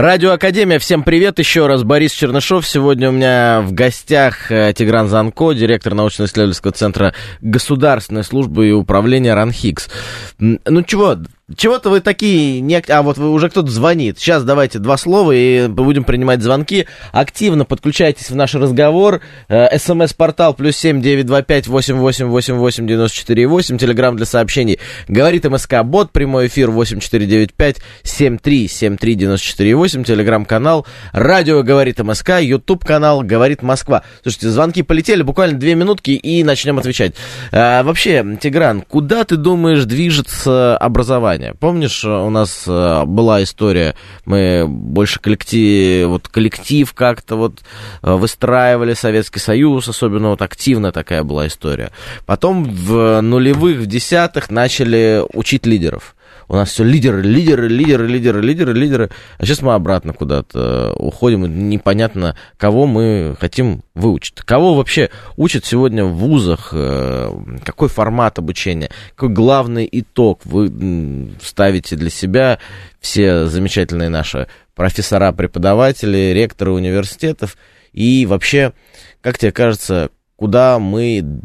[0.00, 1.82] Радио Академия, всем привет еще раз.
[1.82, 2.66] Борис Чернышов.
[2.66, 9.34] Сегодня у меня в гостях э, Тигран Занко, директор научно-исследовательского центра Государственной службы и управления
[9.34, 9.90] РАНХИКС.
[10.38, 11.16] Ну чего,
[11.56, 12.60] чего-то вы такие...
[12.60, 12.82] Не...
[12.88, 14.18] А, вот вы, уже кто-то звонит.
[14.18, 16.86] Сейчас давайте два слова и будем принимать звонки.
[17.12, 19.20] Активно подключайтесь в наш разговор.
[19.48, 23.78] Э, СМС-портал плюс семь девять два пять восемь восемь восемь восемь девяносто четыре восемь.
[23.78, 24.78] Телеграмм для сообщений.
[25.08, 26.12] Говорит МСК Бот.
[26.12, 30.04] Прямой эфир восемь четыре девять пять семь три семь три девяносто четыре восемь.
[30.04, 30.86] Телеграм-канал.
[31.12, 32.40] Радио Говорит МСК.
[32.40, 34.02] Ютуб канал Говорит Москва.
[34.22, 35.22] Слушайте, звонки полетели.
[35.22, 37.14] Буквально две минутки и начнем отвечать.
[37.52, 41.39] А, вообще, Тигран, куда ты думаешь движется образование?
[41.40, 41.54] Образования.
[41.58, 47.60] Помнишь, у нас э, была история, мы больше коллектив, вот коллектив как-то вот
[48.02, 51.90] э, выстраивали Советский Союз, особенно вот активная такая была история.
[52.26, 56.14] Потом в нулевых, в десятых начали учить лидеров.
[56.50, 59.10] У нас все лидеры, лидеры, лидеры, лидеры, лидеры, лидеры.
[59.38, 61.68] А сейчас мы обратно куда-то уходим.
[61.68, 64.34] Непонятно, кого мы хотим выучить.
[64.40, 66.70] Кого вообще учат сегодня в вузах?
[66.72, 67.30] Э,
[67.64, 68.90] какой формат обучения?
[69.14, 72.58] Какой главный итог вы ставите для себя?
[72.98, 77.56] Все замечательные наши профессора, преподаватели, ректоры университетов.
[77.92, 78.72] И вообще,
[79.20, 81.42] как тебе кажется, куда мы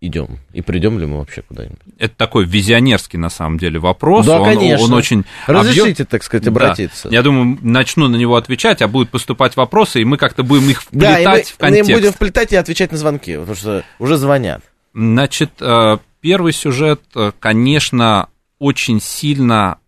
[0.00, 0.38] идем?
[0.52, 1.78] И придем ли мы вообще куда-нибудь?
[1.98, 4.26] Это такой визионерский, на самом деле, вопрос.
[4.26, 4.86] Да, он, конечно.
[4.86, 5.24] Он очень...
[5.46, 6.06] Разрешите, объем...
[6.06, 7.08] так сказать, обратиться.
[7.08, 7.14] Да.
[7.14, 10.82] Я думаю, начну на него отвечать, а будут поступать вопросы, и мы как-то будем их
[10.82, 11.90] вплетать да, мы, в контекст.
[11.90, 14.62] мы будем вплетать и отвечать на звонки, потому что уже звонят.
[14.94, 19.78] Значит, э, первый сюжет, э, конечно, очень сильно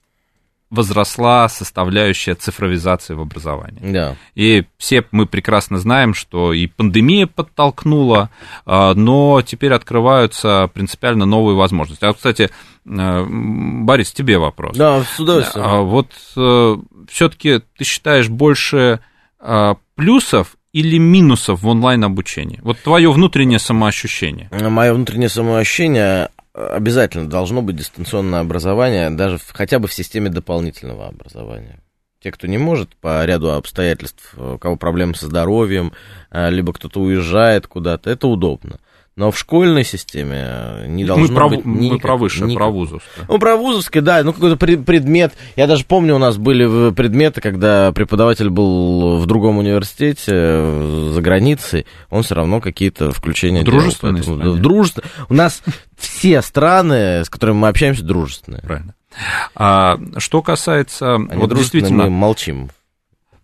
[0.71, 3.93] возросла составляющая цифровизации в образовании.
[3.93, 4.17] Да.
[4.35, 8.31] И все мы прекрасно знаем, что и пандемия подтолкнула,
[8.65, 12.05] а, но теперь открываются принципиально новые возможности.
[12.05, 12.51] А, кстати,
[12.85, 14.77] Борис, тебе вопрос.
[14.77, 15.67] Да, с удовольствием.
[15.67, 16.77] А, вот э,
[17.11, 19.01] все-таки ты считаешь больше
[19.41, 22.61] а, плюсов или минусов в онлайн-обучении?
[22.63, 24.49] Вот твое внутреннее самоощущение.
[24.53, 31.07] Мое внутреннее самоощущение обязательно должно быть дистанционное образование, даже в, хотя бы в системе дополнительного
[31.09, 31.83] образования.
[32.23, 35.93] Те, кто не может по ряду обстоятельств, у кого проблемы со здоровьем,
[36.31, 38.79] э, либо кто-то уезжает куда-то, это удобно.
[39.21, 42.57] Но в школьной системе э, не должно мы про, быть никак, Мы про высшее, никак.
[42.57, 43.25] про вузовское.
[43.29, 45.35] Ну, про вузовское, да, ну, какой-то предмет.
[45.57, 51.21] Я даже помню, у нас были предметы, когда преподаватель был в другом университете, э, за
[51.21, 54.39] границей, он все равно какие-то включения Дружественные делал.
[54.39, 55.07] Поэтому, дружественно.
[55.29, 55.63] У нас
[55.99, 58.63] все страны, с которыми мы общаемся, дружественные.
[58.63, 58.95] Правильно.
[59.55, 61.17] А, что касается...
[61.17, 62.05] Они вот действительно...
[62.05, 62.71] мы молчим.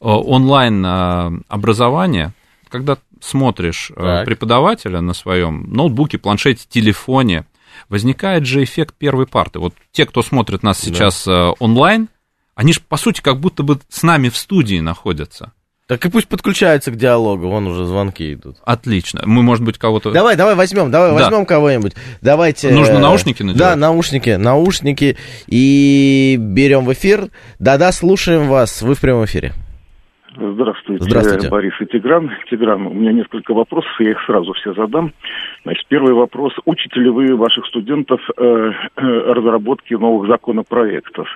[0.00, 2.32] Онлайн образования,
[2.70, 4.26] когда смотришь э, так.
[4.26, 7.46] преподавателя на своем ноутбуке, планшете, телефоне,
[7.88, 9.58] возникает же эффект первой парты.
[9.58, 11.50] Вот те, кто смотрит нас сейчас да.
[11.50, 12.08] Э, онлайн,
[12.54, 15.52] они же, по сути, как будто бы с нами в студии находятся.
[15.86, 18.56] Так и пусть подключаются к диалогу, вон уже звонки идут.
[18.64, 19.22] Отлично.
[19.24, 20.10] Мы, может быть, кого-то.
[20.10, 21.14] Давай, давай возьмем, давай да.
[21.14, 21.92] возьмем кого-нибудь.
[22.20, 22.70] Давайте.
[22.70, 23.58] Нужно наушники надевать.
[23.58, 25.16] Да, наушники, наушники.
[25.46, 27.28] И берем в эфир.
[27.60, 28.82] Да-да, слушаем вас.
[28.82, 29.54] Вы в прямом эфире.
[30.38, 32.30] Здравствуйте, Здравствуйте, Борис и Тигран.
[32.50, 35.12] Тигран, у меня несколько вопросов, я их сразу все задам.
[35.64, 36.52] Значит, первый вопрос.
[36.66, 39.00] Учите ли вы ваших студентов э, э,
[39.32, 41.26] разработке новых законопроектов?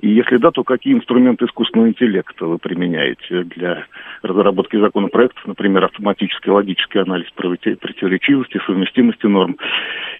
[0.00, 3.84] И если да, то какие инструменты искусственного интеллекта вы применяете для
[4.22, 9.56] разработки законопроектов, например, автоматический логический анализ противоречивости, совместимости норм?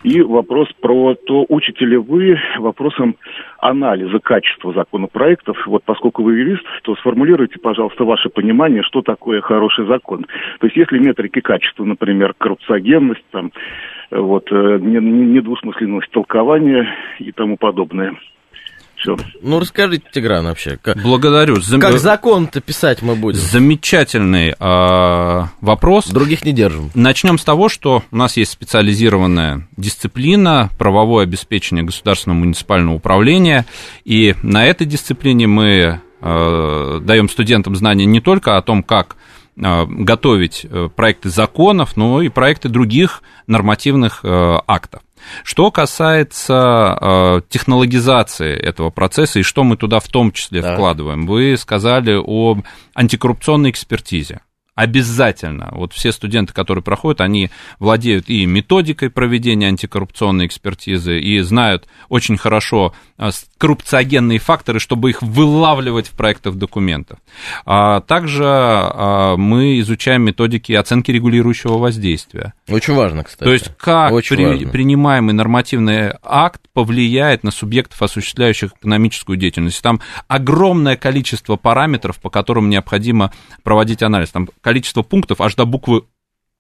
[0.03, 3.17] И вопрос про то, учите ли вы вопросам
[3.59, 5.57] анализа качества законопроектов.
[5.67, 10.27] Вот поскольку вы юрист, то сформулируйте, пожалуйста, ваше ваше понимание, что такое хороший закон.
[10.61, 13.53] То есть если метрики качества, например, коррупциогенность, там,
[14.11, 16.87] вот, э, недвусмысленность толкования
[17.19, 18.13] и тому подобное.
[18.97, 19.15] Все.
[19.43, 20.79] Ну, расскажите, Тигран, вообще.
[20.81, 21.57] Как, Благодарю.
[21.57, 21.81] Зам...
[21.81, 23.39] Как закон-то писать мы будем?
[23.39, 26.09] Замечательный э, вопрос.
[26.09, 26.91] Других не держим.
[26.95, 33.67] Начнем с того, что у нас есть специализированная дисциплина правовое обеспечение государственного муниципального управления,
[34.05, 36.06] и на этой дисциплине мы Э,
[37.01, 39.17] даем студентам знания не только о том, как
[39.57, 45.03] э, готовить э, проекты законов, но и проекты других нормативных актов.
[45.43, 50.75] Что касается технологизации этого процесса и что мы туда в том числе да.
[50.75, 54.41] вкладываем, вы сказали об антикоррупционной экспертизе.
[54.77, 61.89] Обязательно, вот все студенты, которые проходят, они владеют и методикой проведения антикоррупционной экспертизы, и знают
[62.11, 67.19] очень хорошо а, коррупциогенные факторы, чтобы их вылавливать в проектах документов.
[67.65, 72.53] А также а, мы изучаем методики оценки регулирующего воздействия.
[72.69, 73.45] Очень важно, кстати.
[73.45, 79.81] То есть как при, принимаемый нормативный акт повлияет на субъектов, осуществляющих экономическую деятельность.
[79.81, 84.29] Там огромное количество параметров, по которым необходимо проводить анализ.
[84.29, 86.03] Там количество пунктов аж до буквы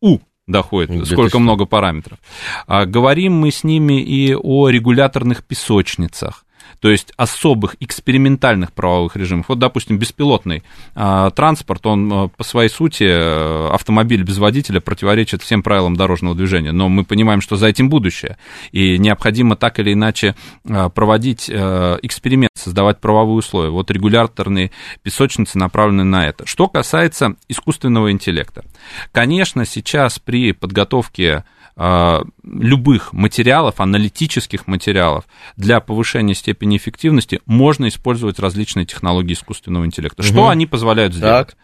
[0.00, 2.20] У доходит, Где сколько много параметров.
[2.68, 6.45] А, говорим мы с ними и о регуляторных песочницах
[6.80, 9.48] то есть особых экспериментальных правовых режимов.
[9.48, 10.62] Вот, допустим, беспилотный
[10.94, 16.34] а, транспорт, он а, по своей сути, э, автомобиль без водителя противоречит всем правилам дорожного
[16.34, 18.36] движения, но мы понимаем, что за этим будущее,
[18.72, 20.34] и необходимо так или иначе
[20.68, 23.70] а, проводить а, эксперимент, создавать правовые условия.
[23.70, 24.70] Вот регуляторные
[25.02, 26.46] песочницы направлены на это.
[26.46, 28.64] Что касается искусственного интеллекта.
[29.12, 31.44] Конечно, сейчас при подготовке
[31.78, 40.22] любых материалов, аналитических материалов для повышения степени эффективности можно использовать различные технологии искусственного интеллекта.
[40.22, 40.28] Угу.
[40.28, 41.48] Что они позволяют сделать?
[41.48, 41.56] Так.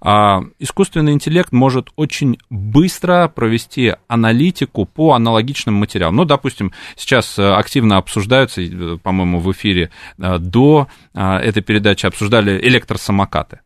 [0.00, 6.16] А, искусственный интеллект может очень быстро провести аналитику по аналогичным материалам.
[6.16, 12.60] Ну, допустим, сейчас э, активно обсуждаются, э, по-моему, в эфире э, до этой передачи обсуждали
[12.60, 13.60] электросамокаты.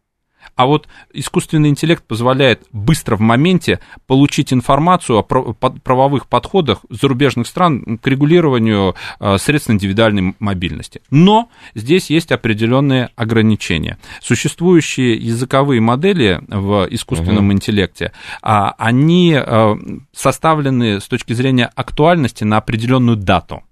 [0.57, 7.99] А вот искусственный интеллект позволяет быстро в моменте получить информацию о правовых подходах зарубежных стран
[7.99, 11.03] к регулированию э, средств индивидуальной мобильности.
[11.11, 13.99] Но здесь есть определенные ограничения.
[14.21, 17.55] Существующие языковые модели в искусственном угу.
[17.55, 19.77] интеллекте, а, они э,
[20.13, 23.63] составлены с точки зрения актуальности на определенную дату.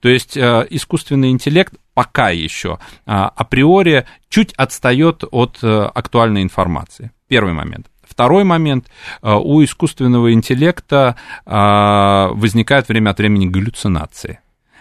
[0.00, 7.10] То есть э, искусственный интеллект пока еще а, априори чуть отстает от э, актуальной информации.
[7.28, 7.86] Первый момент.
[8.02, 8.86] Второй момент,
[9.22, 14.40] э, у искусственного интеллекта возникают время от времени галлюцинации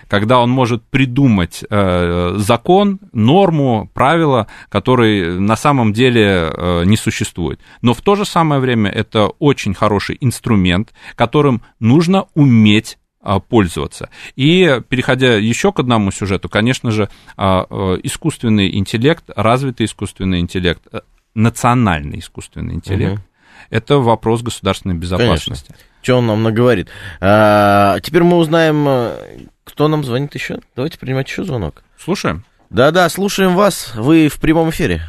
[0.09, 7.61] когда он может придумать э, закон, норму, правила, которые на самом деле э, не существуют.
[7.81, 14.09] Но в то же самое время это очень хороший инструмент, которым нужно уметь а, пользоваться.
[14.35, 20.81] И переходя еще к одному сюжету, конечно же, а, а, искусственный интеллект, развитый искусственный интеллект,
[20.91, 21.01] э,
[21.35, 23.21] национальный искусственный интеллект, угу.
[23.69, 25.67] это вопрос государственной безопасности.
[25.67, 25.85] Конечно.
[26.01, 26.89] Что он нам наговорит?
[27.19, 29.17] А, теперь мы узнаем, э,
[29.65, 30.59] кто нам звонит еще.
[30.75, 31.83] Давайте принимать еще звонок.
[31.97, 32.45] Слушаем.
[32.69, 33.93] Да-да, слушаем вас.
[33.95, 35.01] Вы в прямом эфире.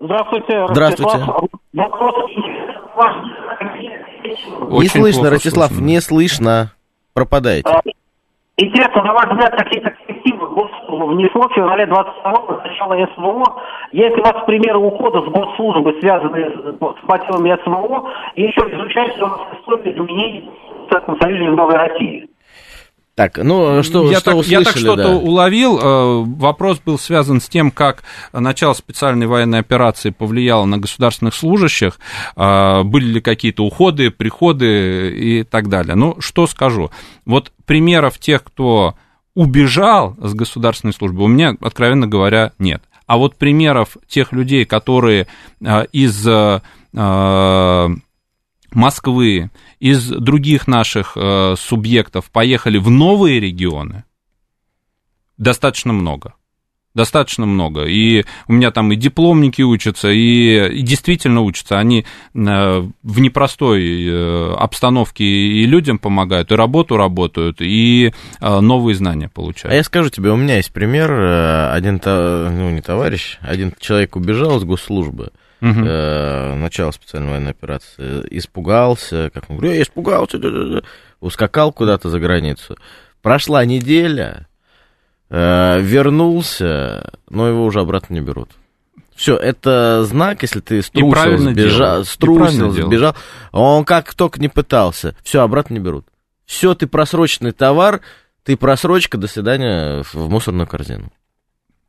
[0.00, 0.66] Здравствуйте.
[0.70, 1.18] Здравствуйте.
[4.70, 5.84] не слышно, Ростислав, слышно.
[5.84, 6.72] не слышно
[7.20, 7.68] пропадаете?
[7.68, 7.80] А,
[8.56, 13.62] интересно, на ваш взгляд, какие-то коррективы внесло в феврале 22 начала СВО?
[13.92, 18.10] Есть ли у вас примеры ухода с госслужбы, связанные с мотивами СВО?
[18.36, 20.50] И еще изучаете ли у вас историю изменений
[20.88, 22.28] в Союзе Новой России?
[23.20, 25.16] Так, ну что, я что так, услышали, Я так что-то да.
[25.16, 25.78] уловил.
[25.78, 28.02] Э, вопрос был связан с тем, как
[28.32, 31.98] начало специальной военной операции повлияло на государственных служащих,
[32.34, 35.96] э, были ли какие-то уходы, приходы и так далее.
[35.96, 36.90] Ну, что скажу.
[37.26, 38.94] Вот примеров тех, кто
[39.34, 42.82] убежал с государственной службы, у меня, откровенно говоря, нет.
[43.06, 45.26] А вот примеров тех людей, которые
[45.60, 46.26] э, из
[48.72, 54.04] Москвы, из других наших э, субъектов поехали в новые регионы,
[55.36, 56.34] достаточно много.
[56.92, 57.84] Достаточно много.
[57.84, 61.78] И у меня там и дипломники учатся, и, и действительно учатся.
[61.78, 62.04] Они э,
[62.34, 69.72] в непростой э, обстановке и людям помогают, и работу работают, и э, новые знания получают.
[69.72, 71.12] А я скажу тебе, у меня есть пример.
[71.12, 75.30] Э, один, ну, не товарищ, один человек убежал из госслужбы
[75.60, 75.80] угу.
[75.84, 80.82] э, начала специальной военной операции, испугался, как он говорит, я испугался, да, да, да.
[81.20, 82.76] ускакал куда-то за границу.
[83.22, 84.48] Прошла неделя,
[85.28, 88.50] э, вернулся, но его уже обратно не берут.
[89.14, 93.14] Все, это знак, если ты струсил, сбежал, струсил, сбежал,
[93.52, 96.06] он как только не пытался, все, обратно не берут.
[96.46, 98.00] Все, ты просроченный товар,
[98.44, 101.12] ты просрочка, до свидания в мусорную корзину.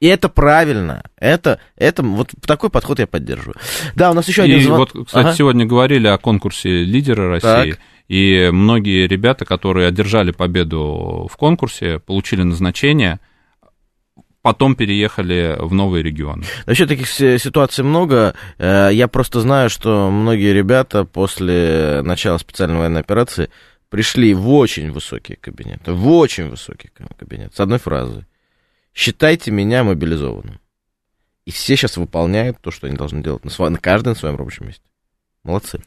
[0.02, 1.04] И это правильно.
[1.16, 3.56] Это, это, вот такой подход я поддерживаю.
[3.96, 4.90] Да, у нас еще один звонок.
[4.96, 5.36] вот, кстати, ага.
[5.36, 7.74] сегодня говорили о конкурсе лидера России.
[7.74, 7.80] Так.
[8.08, 13.20] И многие ребята, которые одержали победу в конкурсе, получили назначение,
[14.42, 16.46] потом переехали в новые регионы.
[16.66, 18.34] Вообще таких ситуаций много.
[18.58, 23.52] Э, я просто знаю, что многие ребята после начала специальной военной операции
[23.90, 25.92] пришли в очень высокие кабинеты.
[25.94, 27.56] В очень высокий кабинет.
[27.56, 28.26] С одной фразой
[28.94, 30.60] считайте меня мобилизованным.
[31.46, 33.70] И все сейчас выполняют то, что они должны делать на, сво...
[33.70, 34.84] на каждом своем рабочем месте.
[35.44, 35.80] Молодцы.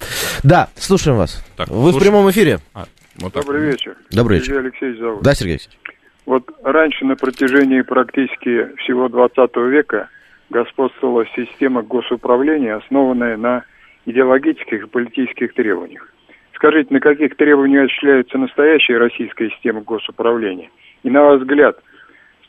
[0.42, 1.44] Да, слушаем вас.
[1.56, 2.02] Так, Вы в слушаем.
[2.02, 2.58] прямом эфире.
[2.74, 2.86] А,
[3.20, 3.44] вот так.
[3.44, 3.96] Добрый вечер.
[4.10, 4.54] Добрый вечер.
[4.54, 5.22] Сергей Алексеевич зовут.
[5.22, 5.78] Да, Сергей Алексеевич.
[6.26, 10.08] Вот раньше на протяжении практически всего 20 века
[10.50, 13.64] господствовала система госуправления, основанная на
[14.06, 16.08] идеологических и политических требованиях.
[16.54, 20.70] Скажите, на каких требованиях осуществляется настоящая российская система госуправления?
[21.02, 21.78] И на ваш взгляд,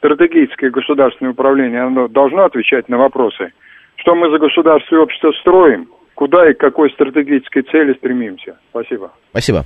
[0.06, 3.52] стратегическое государственное управление, оно должно отвечать на вопросы,
[3.98, 8.58] что мы за государство и общество строим, куда и к какой стратегической цели стремимся?
[8.70, 9.12] Спасибо.
[9.32, 9.66] Спасибо.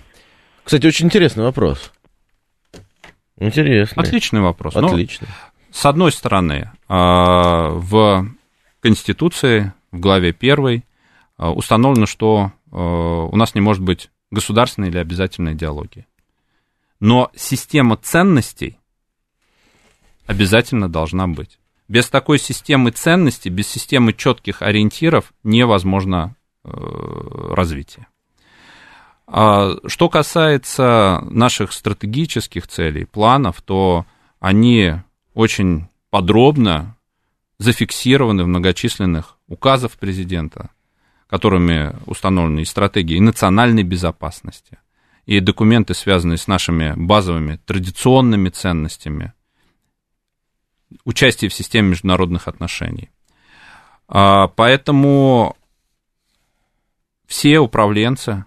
[0.63, 1.91] Кстати, очень интересный вопрос.
[3.37, 4.01] Интересный.
[4.01, 4.75] Отличный вопрос.
[4.75, 5.27] Ну, Отлично.
[5.71, 8.25] с одной стороны, а, в
[8.81, 10.83] Конституции, в главе 1
[11.37, 16.05] установлено, что а, у нас не может быть государственной или обязательной идеологии.
[16.99, 18.78] Но система ценностей
[20.29, 21.57] обязательно должна быть.
[21.87, 26.69] Без такой системы ценностей, без системы четких ориентиров невозможно э,
[27.55, 28.05] развитие.
[29.25, 34.05] А Что касается наших стратегических целей, планов, то
[34.39, 34.93] они
[35.33, 36.95] очень подробно
[37.57, 40.69] зафиксированы в многочисленных указах президента,
[41.27, 44.77] которыми установлены и стратегии и национальной безопасности,
[45.25, 49.33] и документы, связанные с нашими базовыми традиционными ценностями,
[51.05, 53.09] участие в системе международных отношений.
[54.07, 55.55] А, Поэтому
[57.27, 58.45] все управленцы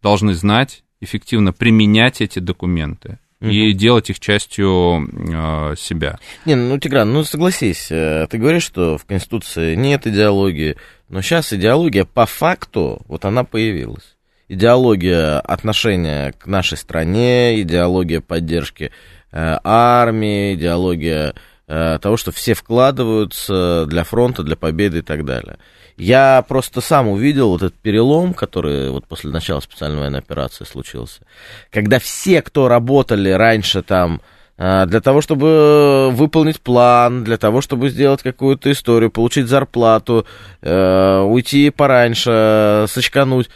[0.00, 6.18] должны знать, эффективно применять эти документы и делать их частью э, себя.
[6.46, 10.76] Не, ну, Тигран, ну согласись, э, ты говоришь, что в Конституции нет идеологии,
[11.08, 14.16] но сейчас идеология по факту, вот она появилась.
[14.48, 18.92] Идеология отношения к нашей стране, идеология поддержки
[19.32, 21.34] э, армии, идеология
[21.66, 25.58] того, что все вкладываются для фронта, для победы и так далее.
[25.96, 31.22] Я просто сам увидел вот этот перелом, который вот после начала специальной военной операции случился,
[31.70, 34.20] когда все, кто работали раньше там
[34.58, 40.26] э, для того, чтобы выполнить план, для того, чтобы сделать какую-то историю, получить зарплату,
[40.60, 43.48] э, уйти пораньше, сочкануть,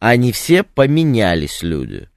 [0.00, 2.08] они все поменялись, люди.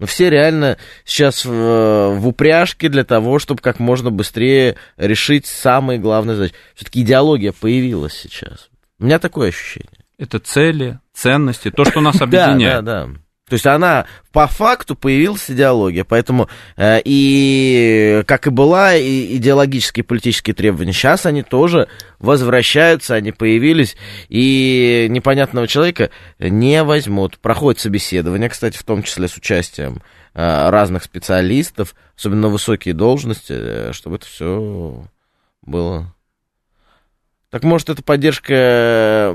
[0.00, 5.98] Но все реально сейчас в, в упряжке для того, чтобы как можно быстрее решить самые
[5.98, 6.54] главные задачи.
[6.74, 8.70] Все-таки идеология появилась сейчас.
[8.98, 9.90] У меня такое ощущение.
[10.18, 12.84] Это цели, ценности, то, что нас Да, объединяет.
[12.84, 13.10] да, да.
[13.50, 20.04] То есть она по факту появилась идеология, поэтому э, и как и была и идеологические
[20.04, 21.88] политические требования, сейчас они тоже
[22.20, 23.96] возвращаются, они появились,
[24.28, 27.40] и непонятного человека не возьмут.
[27.40, 30.00] Проходит собеседование, кстати, в том числе с участием
[30.34, 35.04] э, разных специалистов, особенно высокие должности, э, чтобы это все
[35.62, 36.14] было.
[37.50, 39.34] Так может, это поддержка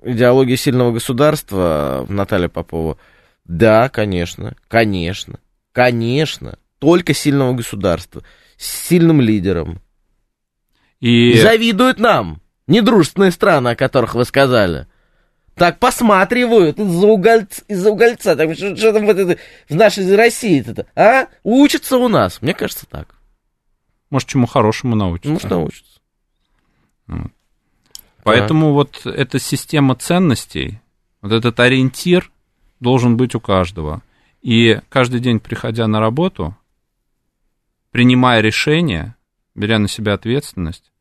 [0.00, 2.98] э, идеологии сильного государства, Наталья Попова?
[3.44, 5.40] Да, конечно, конечно,
[5.72, 6.58] конечно.
[6.78, 8.22] Только сильного государства,
[8.56, 9.80] с сильным лидером.
[11.00, 14.86] И И завидуют нам, недружественные страны, о которых вы сказали.
[15.54, 18.36] Так посматривают из-за угольца, из-за угольца.
[18.36, 21.26] Так, что, что там вот это, в нашей России это, а?
[21.42, 22.40] Учатся у нас.
[22.42, 23.16] Мне кажется, так.
[24.08, 25.30] может, чему хорошему научиться.
[25.32, 26.00] Ну, что учатся.
[28.28, 30.80] Поэтому вот эта система ценностей,
[31.22, 32.30] вот этот ориентир
[32.80, 34.02] должен быть у каждого.
[34.42, 36.56] И каждый день, приходя на работу,
[37.90, 39.16] принимая решения,
[39.54, 40.92] беря на себя ответственность,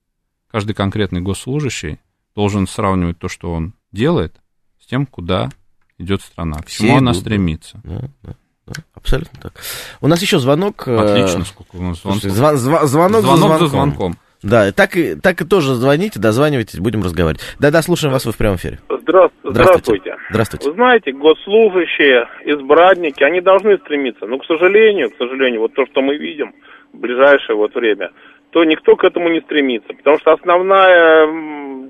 [0.51, 1.99] каждый конкретный госслужащий
[2.35, 4.35] должен сравнивать то, что он делает,
[4.81, 5.49] с тем, куда
[5.97, 7.81] идет страна, к Все чему она идут, стремится.
[7.83, 8.35] Да, да,
[8.67, 9.53] да, абсолютно так.
[10.01, 10.87] У нас еще звонок.
[10.87, 12.21] э, Отлично, сколько у нас звонков.
[12.21, 14.17] слушайте, звон- зва- звонок, Звонок за за звонком.
[14.49, 17.41] Да, так и, так и тоже звоните, дозванивайтесь, будем разговаривать.
[17.59, 18.79] Да-да, слушаем вас, вы в прямом эфире.
[18.89, 20.15] Здра- Здравствуйте.
[20.29, 20.69] Здравствуйте.
[20.69, 24.25] Вы знаете, госслужащие, избранники, они должны стремиться.
[24.25, 26.53] Но, к сожалению, к сожалению, вот то, что мы видим
[26.93, 28.11] в ближайшее вот время,
[28.51, 29.93] то никто к этому не стремится.
[29.93, 31.27] Потому что основная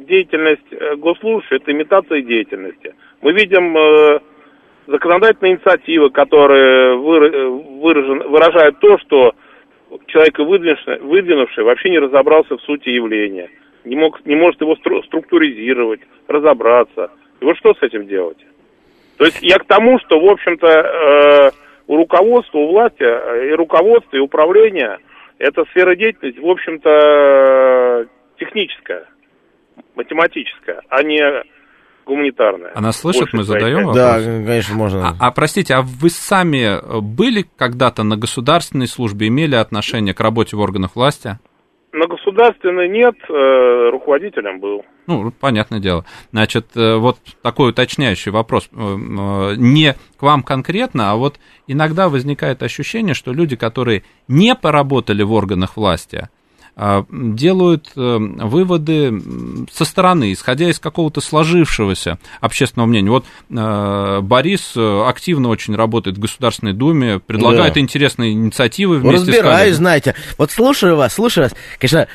[0.08, 2.96] деятельность э, госслужащих– это имитация деятельности.
[3.22, 4.20] Мы видим э,
[4.88, 7.50] законодательные инициативы, которые выра-
[7.82, 9.34] выражен- выражают то, что
[10.08, 13.50] человек, выдвинувший, вообще не разобрался в сути явления,
[13.86, 17.12] не, мог, не может его стру- структуризировать, разобраться.
[17.40, 18.38] И вот что с этим делать?
[19.18, 21.52] То есть я к тому, что, в общем-то, э,
[21.88, 25.00] у руководства, у власти, э, и руководства, и управления
[25.40, 28.06] эта сфера деятельности, в общем-то, э,
[28.40, 29.06] техническая,
[29.96, 31.22] математическая, а не
[32.08, 32.72] гуманитарная.
[32.74, 33.96] Она слышит, мы задаем части.
[33.96, 34.46] Да, вопрос?
[34.48, 35.08] конечно, можно.
[35.10, 40.56] А, а, простите, а вы сами были когда-то на государственной службе, имели отношение к работе
[40.56, 41.38] в органах власти?
[41.98, 44.86] на государственной нет, э, руководителем был.
[45.08, 46.06] Ну, понятное дело.
[46.32, 48.70] Значит, э, вот такой уточняющий вопрос.
[48.72, 54.54] Э, э, Не к вам конкретно, а вот иногда возникает ощущение, что люди, которые не
[54.56, 56.30] поработали в органах власти,
[57.12, 59.22] делают э, выводы
[59.72, 63.10] со стороны, исходя из какого-то сложившегося общественного мнения.
[63.10, 67.80] Вот э, Борис э, активно очень работает в Государственной Думе, предлагает Да.
[67.80, 70.14] интересные инициативы вместе с разбираюсь, знаете.
[70.38, 71.56] Вот слушаю вас, слушаю вас.
[71.80, 72.08] Конечно,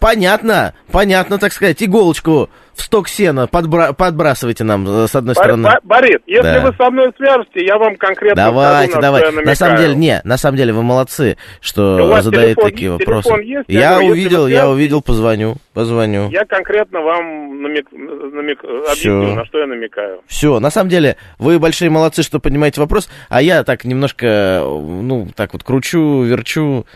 [0.00, 5.42] понятно, понятно, так сказать, иголочку в сток сена подбра- подбрасывайте нам, э, с одной Бор-
[5.44, 5.62] стороны.
[5.68, 6.60] Бо- Борис, если Да.
[6.60, 9.30] вы со мной свяжете, я вам конкретно Давайте, скажу, давайте.
[9.40, 13.00] На самом деле, не, на самом деле вы молодцы, что телефон такие есть?
[13.06, 13.42] вопросы.
[13.42, 13.64] Есть?
[13.68, 16.28] Я Я говорю, увидел, я увидел, позвоню, позвоню.
[16.30, 20.20] Я конкретно вам намек, намек- объясню, на что я намекаю.
[20.26, 25.28] Все, на самом деле, вы большие молодцы, что понимаете вопрос, а я так немножко, ну,
[25.34, 26.86] так вот кручу, верчу.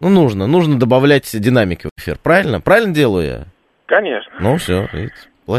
[0.00, 2.60] Ну, нужно, нужно добавлять динамики в эфир, правильно?
[2.60, 3.44] Правильно делаю я?
[3.90, 4.32] Конечно.
[4.38, 4.88] Ну, все,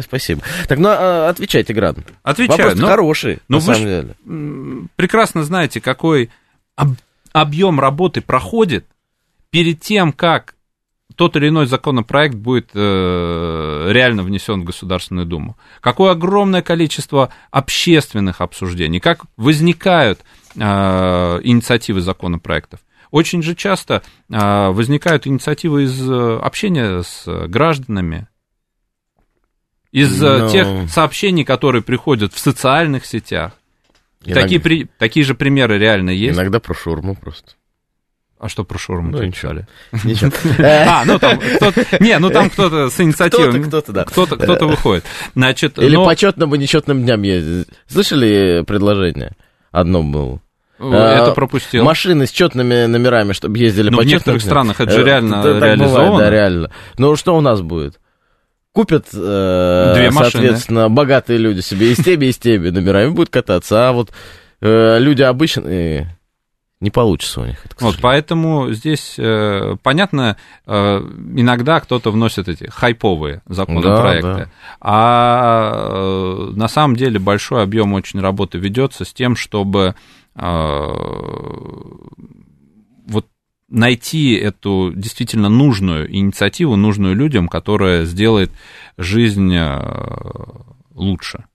[0.01, 0.41] спасибо.
[0.69, 1.97] Так, ну, а, отвечайте, Град.
[2.23, 2.59] Отвечаю.
[2.59, 4.88] Вопрос но- хороший, но на вы самом деле.
[4.95, 6.29] прекрасно знаете, какой
[6.77, 6.95] об-
[7.34, 8.86] объем работы проходит
[9.49, 10.55] перед тем, как
[11.17, 15.57] тот или иной законопроект будет э, реально внесен в Государственную Думу.
[15.82, 20.21] Какое огромное количество общественных обсуждений, как возникают
[20.55, 20.59] э,
[21.43, 22.79] инициативы законопроектов.
[23.12, 28.28] Очень же часто э, возникают инициативы из э, общения с гражданами,
[29.91, 30.49] из э, Ну.
[30.49, 33.51] тех сообщений, которые приходят в социальных сетях.
[34.24, 36.38] Иногда- Такие, при- такие же примеры реально есть.
[36.38, 37.53] Иногда про шурму просто.
[38.39, 39.53] А что про шаурму Ну, ничего.
[40.03, 40.32] Ничего.
[40.66, 41.86] А, ну там кто-то...
[41.99, 43.49] Не, ну там кто-то с инициативой.
[43.51, 44.03] Кто-то, кто-то, да.
[44.05, 45.03] Кто-то, кто-то выходит.
[45.36, 47.68] Значит, Или но, по четным и нечетным дням ездить.
[47.88, 49.36] Слышали предложение?
[49.72, 50.41] Одно было.
[50.82, 51.84] Э, это А, пропустил.
[51.84, 55.41] Машины с четными номерами, чтобы ездили Ну, по в некоторых странах это же Э, реально
[55.41, 56.17] бывает, реализовано.
[56.19, 56.71] да, реально.
[56.97, 57.99] Ну, что у нас будет?
[58.73, 60.32] Купят, э, Две машины.
[60.32, 64.11] соответственно, богатые люди себе и с теми, и с теми номерами будут кататься, а вот
[64.61, 66.17] э, люди обычные,
[66.79, 67.63] не получится у них.
[67.65, 70.97] это, Вот, поэтому здесь, э, понятно, э,
[71.36, 74.47] иногда кто-то вносит эти хайповые законопроекты, Да, да.
[74.79, 79.93] а э, на самом деле большой объем очень работы ведется с тем, чтобы э,
[83.05, 83.27] вот
[83.69, 88.51] найти эту действительно нужную инициативу, нужную людям, которая сделает
[88.97, 89.79] жизнь э,
[90.93, 91.45] лучше.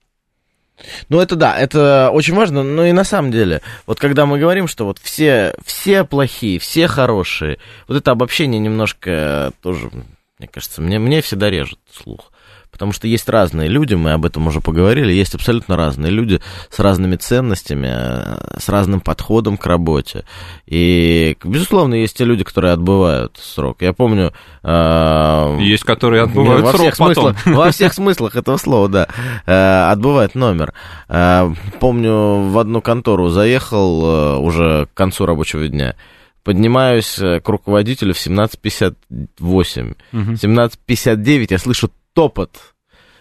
[1.09, 4.67] Ну, это да, это очень важно, но и на самом деле, вот когда мы говорим,
[4.67, 7.57] что вот все, все плохие, все хорошие,
[7.87, 9.89] вот это обобщение немножко тоже,
[10.37, 12.31] мне кажется, мне, мне всегда режет слух.
[12.77, 16.77] Потому что есть разные люди, мы об этом уже поговорили, есть абсолютно разные люди с
[16.79, 20.25] разными ценностями, э, с разным подходом к работе.
[20.67, 23.81] И, безусловно, есть те люди, которые отбывают срок.
[23.81, 24.31] Я помню...
[24.63, 27.13] э, Есть, которые отбывают во срок всех потом.
[27.35, 29.07] смыслах, во всех смыслах этого слова, да.
[29.47, 30.73] Э, отбывает номер.
[31.09, 35.95] Э, помню, в одну контору заехал э, уже к концу рабочего дня.
[36.43, 39.95] Поднимаюсь э, к руководителю в 17.58.
[40.11, 40.33] Мгм.
[40.35, 42.73] 17.59 я слышу топот.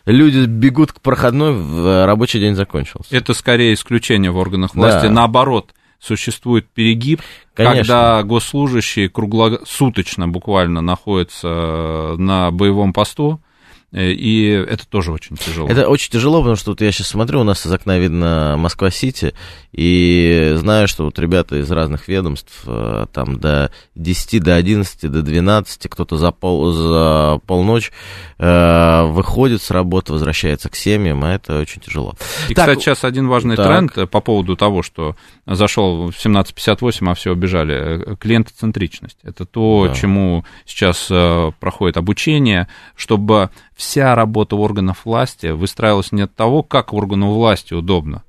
[0.07, 3.15] Люди бегут к проходной, в- э, рабочий день закончился.
[3.15, 4.81] Это скорее исключение в органах Да.
[4.81, 5.07] власти.
[5.09, 7.21] Наоборот, существует перегиб,
[7.55, 7.77] Конечно.
[7.77, 13.46] когда госслужащие круглосуточно буквально находятся на боевом посту, э,
[13.93, 15.69] и это тоже очень тяжело.
[15.69, 19.35] Это очень тяжело, потому что вот я сейчас смотрю, у нас из окна видно Москва-Сити,
[19.73, 25.23] и знаю, что вот ребята из разных ведомств, э, там до 10, до 11, до
[25.23, 27.93] 12, кто-то за, пол, за полночь
[28.39, 32.15] э, выходит с работы, возвращается к семьям, а это очень тяжело.
[32.49, 33.67] И, Так, кстати, сейчас один важный так.
[33.67, 35.17] тренд э, по поводу того, что
[35.47, 38.13] зашел в 17.58, а все убежали.
[38.13, 39.19] Э, Клиентоцентричность.
[39.23, 39.95] Это то, Да.
[39.95, 46.93] чему сейчас э, проходит обучение, чтобы вся работа органов власти выстраивалась не от того, как
[46.93, 48.25] органу власти удобно,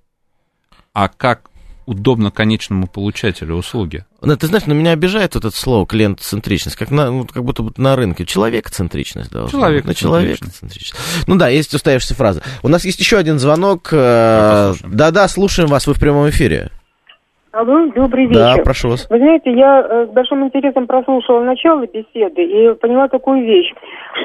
[0.94, 1.50] а как
[1.86, 4.06] удобно конечному получателю услуги.
[4.22, 7.72] Ну, ты знаешь, на меня обижает вот это слово клиентоцентричность, как, на, ну, как будто
[7.78, 8.26] на рынке.
[8.26, 9.86] Человекоцентричность должна быть.
[9.86, 10.96] На человекоцентричность.
[11.28, 12.44] Ну да, есть устоявшаяся фраза.
[12.62, 13.88] У нас есть еще один звонок.
[13.92, 14.74] э.
[14.84, 16.72] Да-да, слушаем вас, вы в прямом эфире.
[17.52, 18.58] Алло, добрый вечер.
[18.58, 19.10] Да, прошу вас.
[19.10, 23.74] Вы знаете, я э, с большим интересом прослушала начало беседы и поняла такую вещь,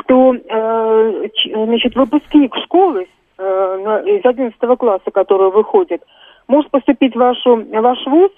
[0.00, 3.06] что э, ч- значит, выпускник школы
[3.38, 3.42] э,
[4.06, 6.02] из 11 класса, который выходит,
[6.48, 8.30] может поступить в, вашу, ваш вуз,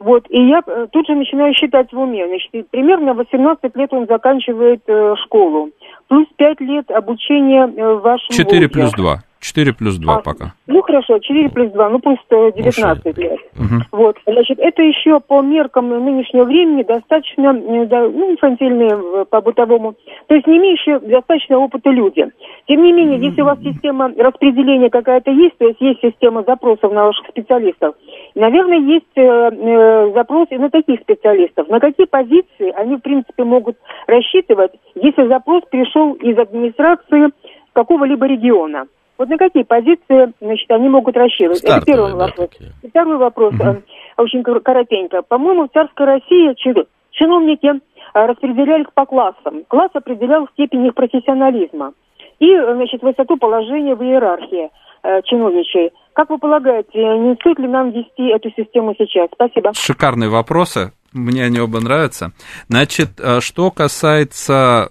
[0.00, 0.60] вот, и я
[0.92, 2.26] тут же начинаю считать в уме.
[2.26, 5.70] Значит, примерно 18 лет он заканчивает э, школу.
[6.08, 8.68] Плюс 5 лет обучения э, в вашем 4 вузе.
[8.68, 9.16] плюс 2.
[9.40, 10.54] 4 плюс 2 А, пока.
[10.66, 13.38] Ну хорошо, 4 плюс 2, ну пусть э, 19 лет.
[13.54, 13.82] Мгм.
[13.92, 19.94] Вот, значит, это еще по меркам нынешнего времени достаточно, э, ну, инфантильные э, по бытовому,
[20.26, 22.26] то есть не имеющие достаточно опыта люди.
[22.66, 26.92] Тем не менее, если у вас система распределения какая-то есть, то есть есть система запросов
[26.92, 27.94] на ваших специалистов,
[28.34, 31.68] наверное, есть э, э, запрос и на таких специалистов.
[31.68, 33.76] На какие позиции они, в принципе, могут
[34.06, 37.30] рассчитывать, если запрос пришел из администрации
[37.72, 38.86] какого-либо региона?
[39.18, 41.58] Вот на какие позиции, значит, они могут рассчитывать?
[41.62, 42.48] Это Стартовые, первый да, вопрос.
[42.50, 42.70] такие.
[42.82, 43.74] И Второй вопрос, э,
[44.18, 45.22] очень кор- коротенько.
[45.22, 47.78] По-моему, в царской России чи- чиновники э,
[48.26, 49.64] распределялись по классам.
[49.68, 51.92] Класс определял степень их профессионализма
[52.38, 54.70] и, значит, высоту положения в иерархии
[55.02, 55.92] э, чиновничьей.
[56.12, 59.28] Как вы полагаете, не стоит ли нам ввести эту систему сейчас?
[59.32, 59.72] Спасибо.
[59.74, 60.92] Шикарные вопросы.
[61.12, 62.32] Мне они оба нравятся.
[62.68, 63.08] Значит,
[63.40, 64.90] что касается...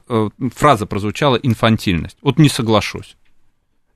[0.55, 2.17] Фраза прозвучала «инфантильность».
[2.23, 3.15] Вот не соглашусь.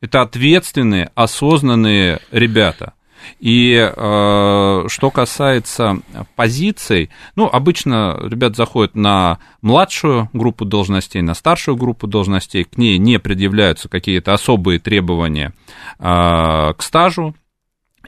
[0.01, 2.93] Это ответственные, осознанные ребята.
[3.39, 5.99] И э, что касается
[6.35, 12.97] позиций, ну, обычно ребят заходят на младшую группу должностей, на старшую группу должностей, к ней
[12.97, 15.53] не предъявляются какие-то особые требования
[15.99, 17.35] э, к стажу.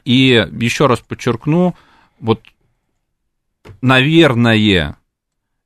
[0.04, 1.76] И еще раз подчеркну,
[2.18, 2.40] вот,
[3.80, 4.96] наверное,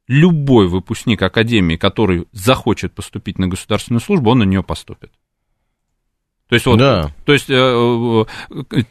[0.09, 5.13] любой выпускник академии, который захочет поступить на государственную службу, он на нее поступит.
[6.49, 7.11] То есть, вот, Да.
[7.25, 8.25] то есть э, э,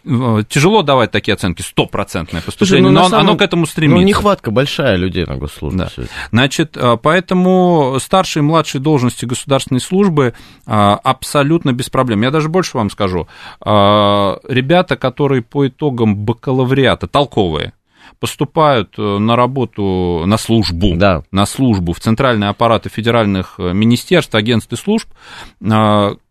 [0.03, 3.61] э, тяжело давать такие оценки, стопроцентное Слушай, поступление, ну, на но самом- оно к этому
[3.61, 4.03] Ну, стремится.
[4.03, 5.87] нехватка большая людей на госслужбе.
[5.95, 6.03] Да.
[6.31, 10.33] Значит, поэтому старшие и младшие должности государственной службы
[10.65, 12.23] абсолютно без проблем.
[12.23, 13.27] Я даже больше вам скажу.
[13.61, 17.71] Ребята, которые по итогам бакалавриата, толковые,
[18.19, 21.23] поступают на работу, на службу, Да.
[21.31, 25.07] на службу в центральные аппараты федеральных министерств, агентств и служб,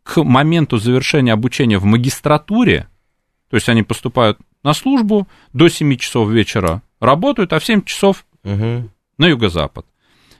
[0.05, 2.89] к моменту завершения обучения в магистратуре,
[3.51, 8.25] то есть они поступают на службу до 7 часов вечера, работают, а в 7 часов
[8.45, 8.91] Мгм.
[9.19, 9.87] на юго-запад.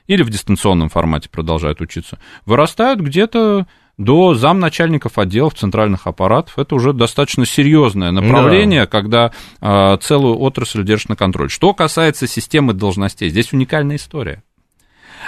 [0.07, 2.19] Или в дистанционном формате продолжают учиться.
[2.45, 3.65] Вырастают где-то
[3.97, 6.59] до замначальников отделов центральных аппаратов.
[6.59, 11.49] Это уже достаточно серьезное направление, когда э, целую отрасль держит на контроль.
[11.49, 14.43] Что касается системы должностей, здесь уникальная история.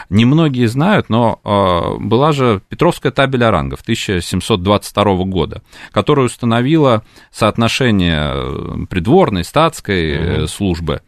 [0.09, 8.31] Немногие знают, но э, была же Петровская табель о рангах 1722 года, которая установила соотношение
[8.33, 11.01] э, придворной, статской э, службы.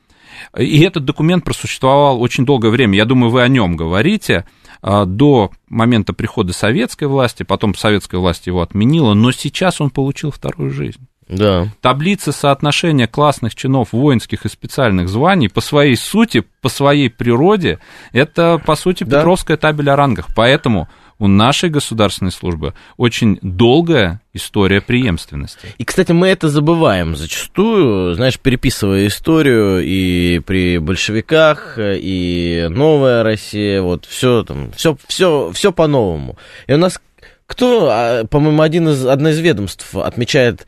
[0.57, 2.95] И этот документ просуществовал очень долгое время.
[2.95, 4.45] Я думаю, вы о нем говорите
[4.81, 10.31] а, до момента прихода советской власти, потом советская власть его отменила, но сейчас он получил
[10.31, 11.08] вторую жизнь.
[11.29, 11.67] Да.
[11.81, 17.79] Таблицы соотношения классных чинов воинских и специальных званий по своей сути, по своей природе,
[18.11, 19.19] это, по сути, Да.
[19.19, 20.27] Петровская табель о рангах.
[20.35, 25.67] Поэтому у нашей государственной службы очень долгая история преемственности.
[25.77, 33.81] И, кстати, мы это забываем зачастую, знаешь, переписывая историю и при большевиках, и новая Россия,
[33.81, 36.37] вот все там, все, все, все по-новому.
[36.67, 36.99] И у нас
[37.45, 40.67] кто, а, по-моему, один из, одно из ведомств отмечает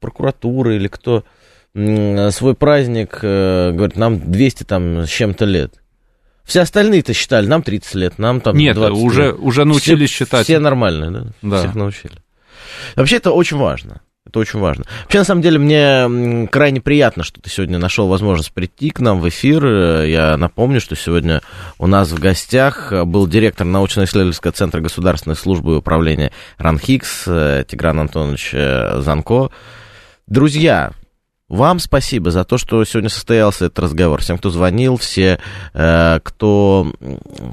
[0.00, 1.24] прокуратура или кто
[1.74, 5.74] свой праздник, э, говорит, нам 200 там с чем-то лет.
[6.44, 9.36] Все остальные-то считали, нам 30 лет, нам там Нет, 20 уже, лет.
[9.38, 10.44] уже научились все, считать.
[10.44, 11.26] Все нормальные, да?
[11.42, 11.58] Да.
[11.58, 12.14] Всех научили.
[12.96, 14.00] Вообще это очень важно.
[14.26, 14.84] Это очень важно.
[15.02, 19.20] Вообще, на самом деле, мне крайне приятно, что ты сегодня нашел возможность прийти к нам
[19.20, 19.64] в эфир.
[20.04, 21.40] Я напомню, что сегодня
[21.78, 28.00] у нас в гостях был директор научно-исследовательского центра государственной службы и управления РАНХИКС э, Тигран
[28.00, 29.50] Антонович э, Занко.
[30.28, 30.92] Друзья,
[31.48, 34.20] вам спасибо за то, что сегодня состоялся этот разговор.
[34.20, 35.40] Всем, кто звонил, все,
[35.72, 36.92] э, кто,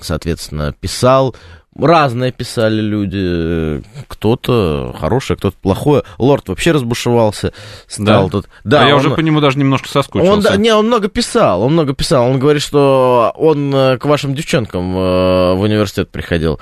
[0.02, 1.38] соответственно, писал.
[1.78, 3.84] Разные писали люди.
[4.08, 6.04] Кто-то хорошее, кто-то плохое.
[6.18, 7.52] Лорд вообще разбушевался.
[7.88, 8.30] Стал Да?
[8.30, 8.46] тут.
[8.64, 10.32] Да, а я он- уже по нему даже немножко соскучился.
[10.32, 12.30] он, да, не, он много писал, он много писал.
[12.30, 16.60] Он говорит, что он э, к вашим девчонкам э, в университет приходил.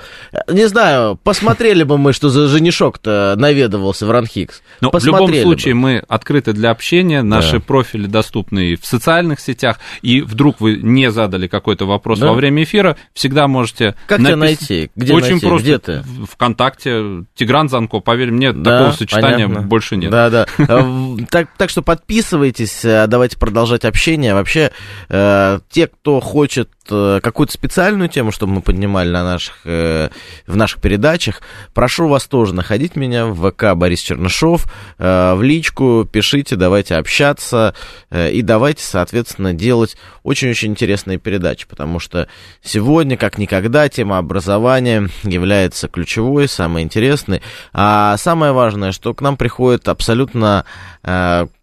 [0.50, 4.62] Не знаю, посмотрели бы мы, что за женишок-то наведывался в Ранхикс.
[4.80, 5.40] Но в любом бы.
[5.42, 7.60] случае мы открыты для общения, наши Да.
[7.60, 12.26] профили доступны в социальных сетях, и вдруг вы не задали какой-то вопрос Да.
[12.28, 13.94] во время эфира, всегда можете...
[14.08, 14.90] Как тебя напис- найти?
[15.04, 15.46] Где Очень найти?
[15.46, 15.62] просто.
[15.64, 16.04] Где ты?
[16.30, 19.62] Вконтакте, Тигран Занко, поверь мне, Да, такого сочетания понятно.
[19.66, 20.10] больше нет.
[20.10, 20.46] Да, да.
[20.58, 24.34] Э, Так, так что подписывайтесь, э, давайте продолжать общение.
[24.34, 24.70] Вообще,
[25.08, 30.10] э, те, кто хочет какую-то специальную тему, чтобы мы поднимали на наших, э,
[30.46, 31.40] в наших передачах,
[31.72, 34.64] прошу вас тоже находить меня в ВК Борис Чернышов,
[34.98, 37.74] в личку, пишите, давайте общаться
[38.12, 42.28] и давайте, соответственно, делать очень-очень интересные передачи, потому что
[42.62, 49.36] сегодня, как никогда, тема образования является ключевой, самой интересной, а самое важное, что к нам
[49.36, 50.64] приходят абсолютно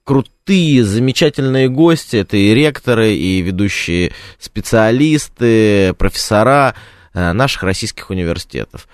[0.04, 2.18] крутые, замечательные гости.
[2.18, 6.76] Это и ректоры, и ведущие специалисты, профессора
[7.14, 8.88] э, наших российских университетов.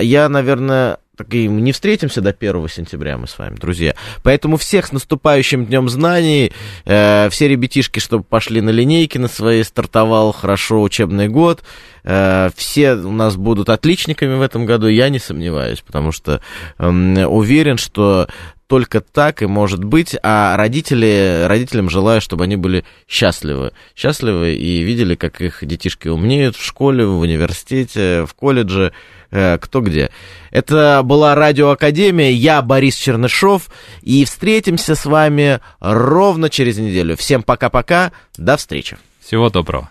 [0.00, 3.94] Я, наверное, так и не встретимся до 1 сентября мы с вами, друзья.
[4.22, 6.52] Поэтому всех с наступающим Днем Знаний.
[6.84, 11.64] Э, все ребятишки, чтобы пошли на линейки на свои, стартовал хорошо учебный год.
[12.04, 16.40] Э, все у нас будут отличниками в этом году, я не сомневаюсь, потому что
[16.78, 18.28] э, уверен, что
[18.68, 23.72] только так и может быть, а родители, родителям желаю, чтобы они были счастливы.
[23.96, 28.92] Счастливы и видели, как их детишки умнеют в школе, в университете, в колледже,
[29.30, 30.10] э, кто где.
[30.50, 33.70] Это была Радиоакадемия, я Борис Чернышов,
[34.02, 37.16] и встретимся с вами ровно через неделю.
[37.16, 38.98] Всем пока-пока, до встречи.
[39.20, 39.90] Всего доброго.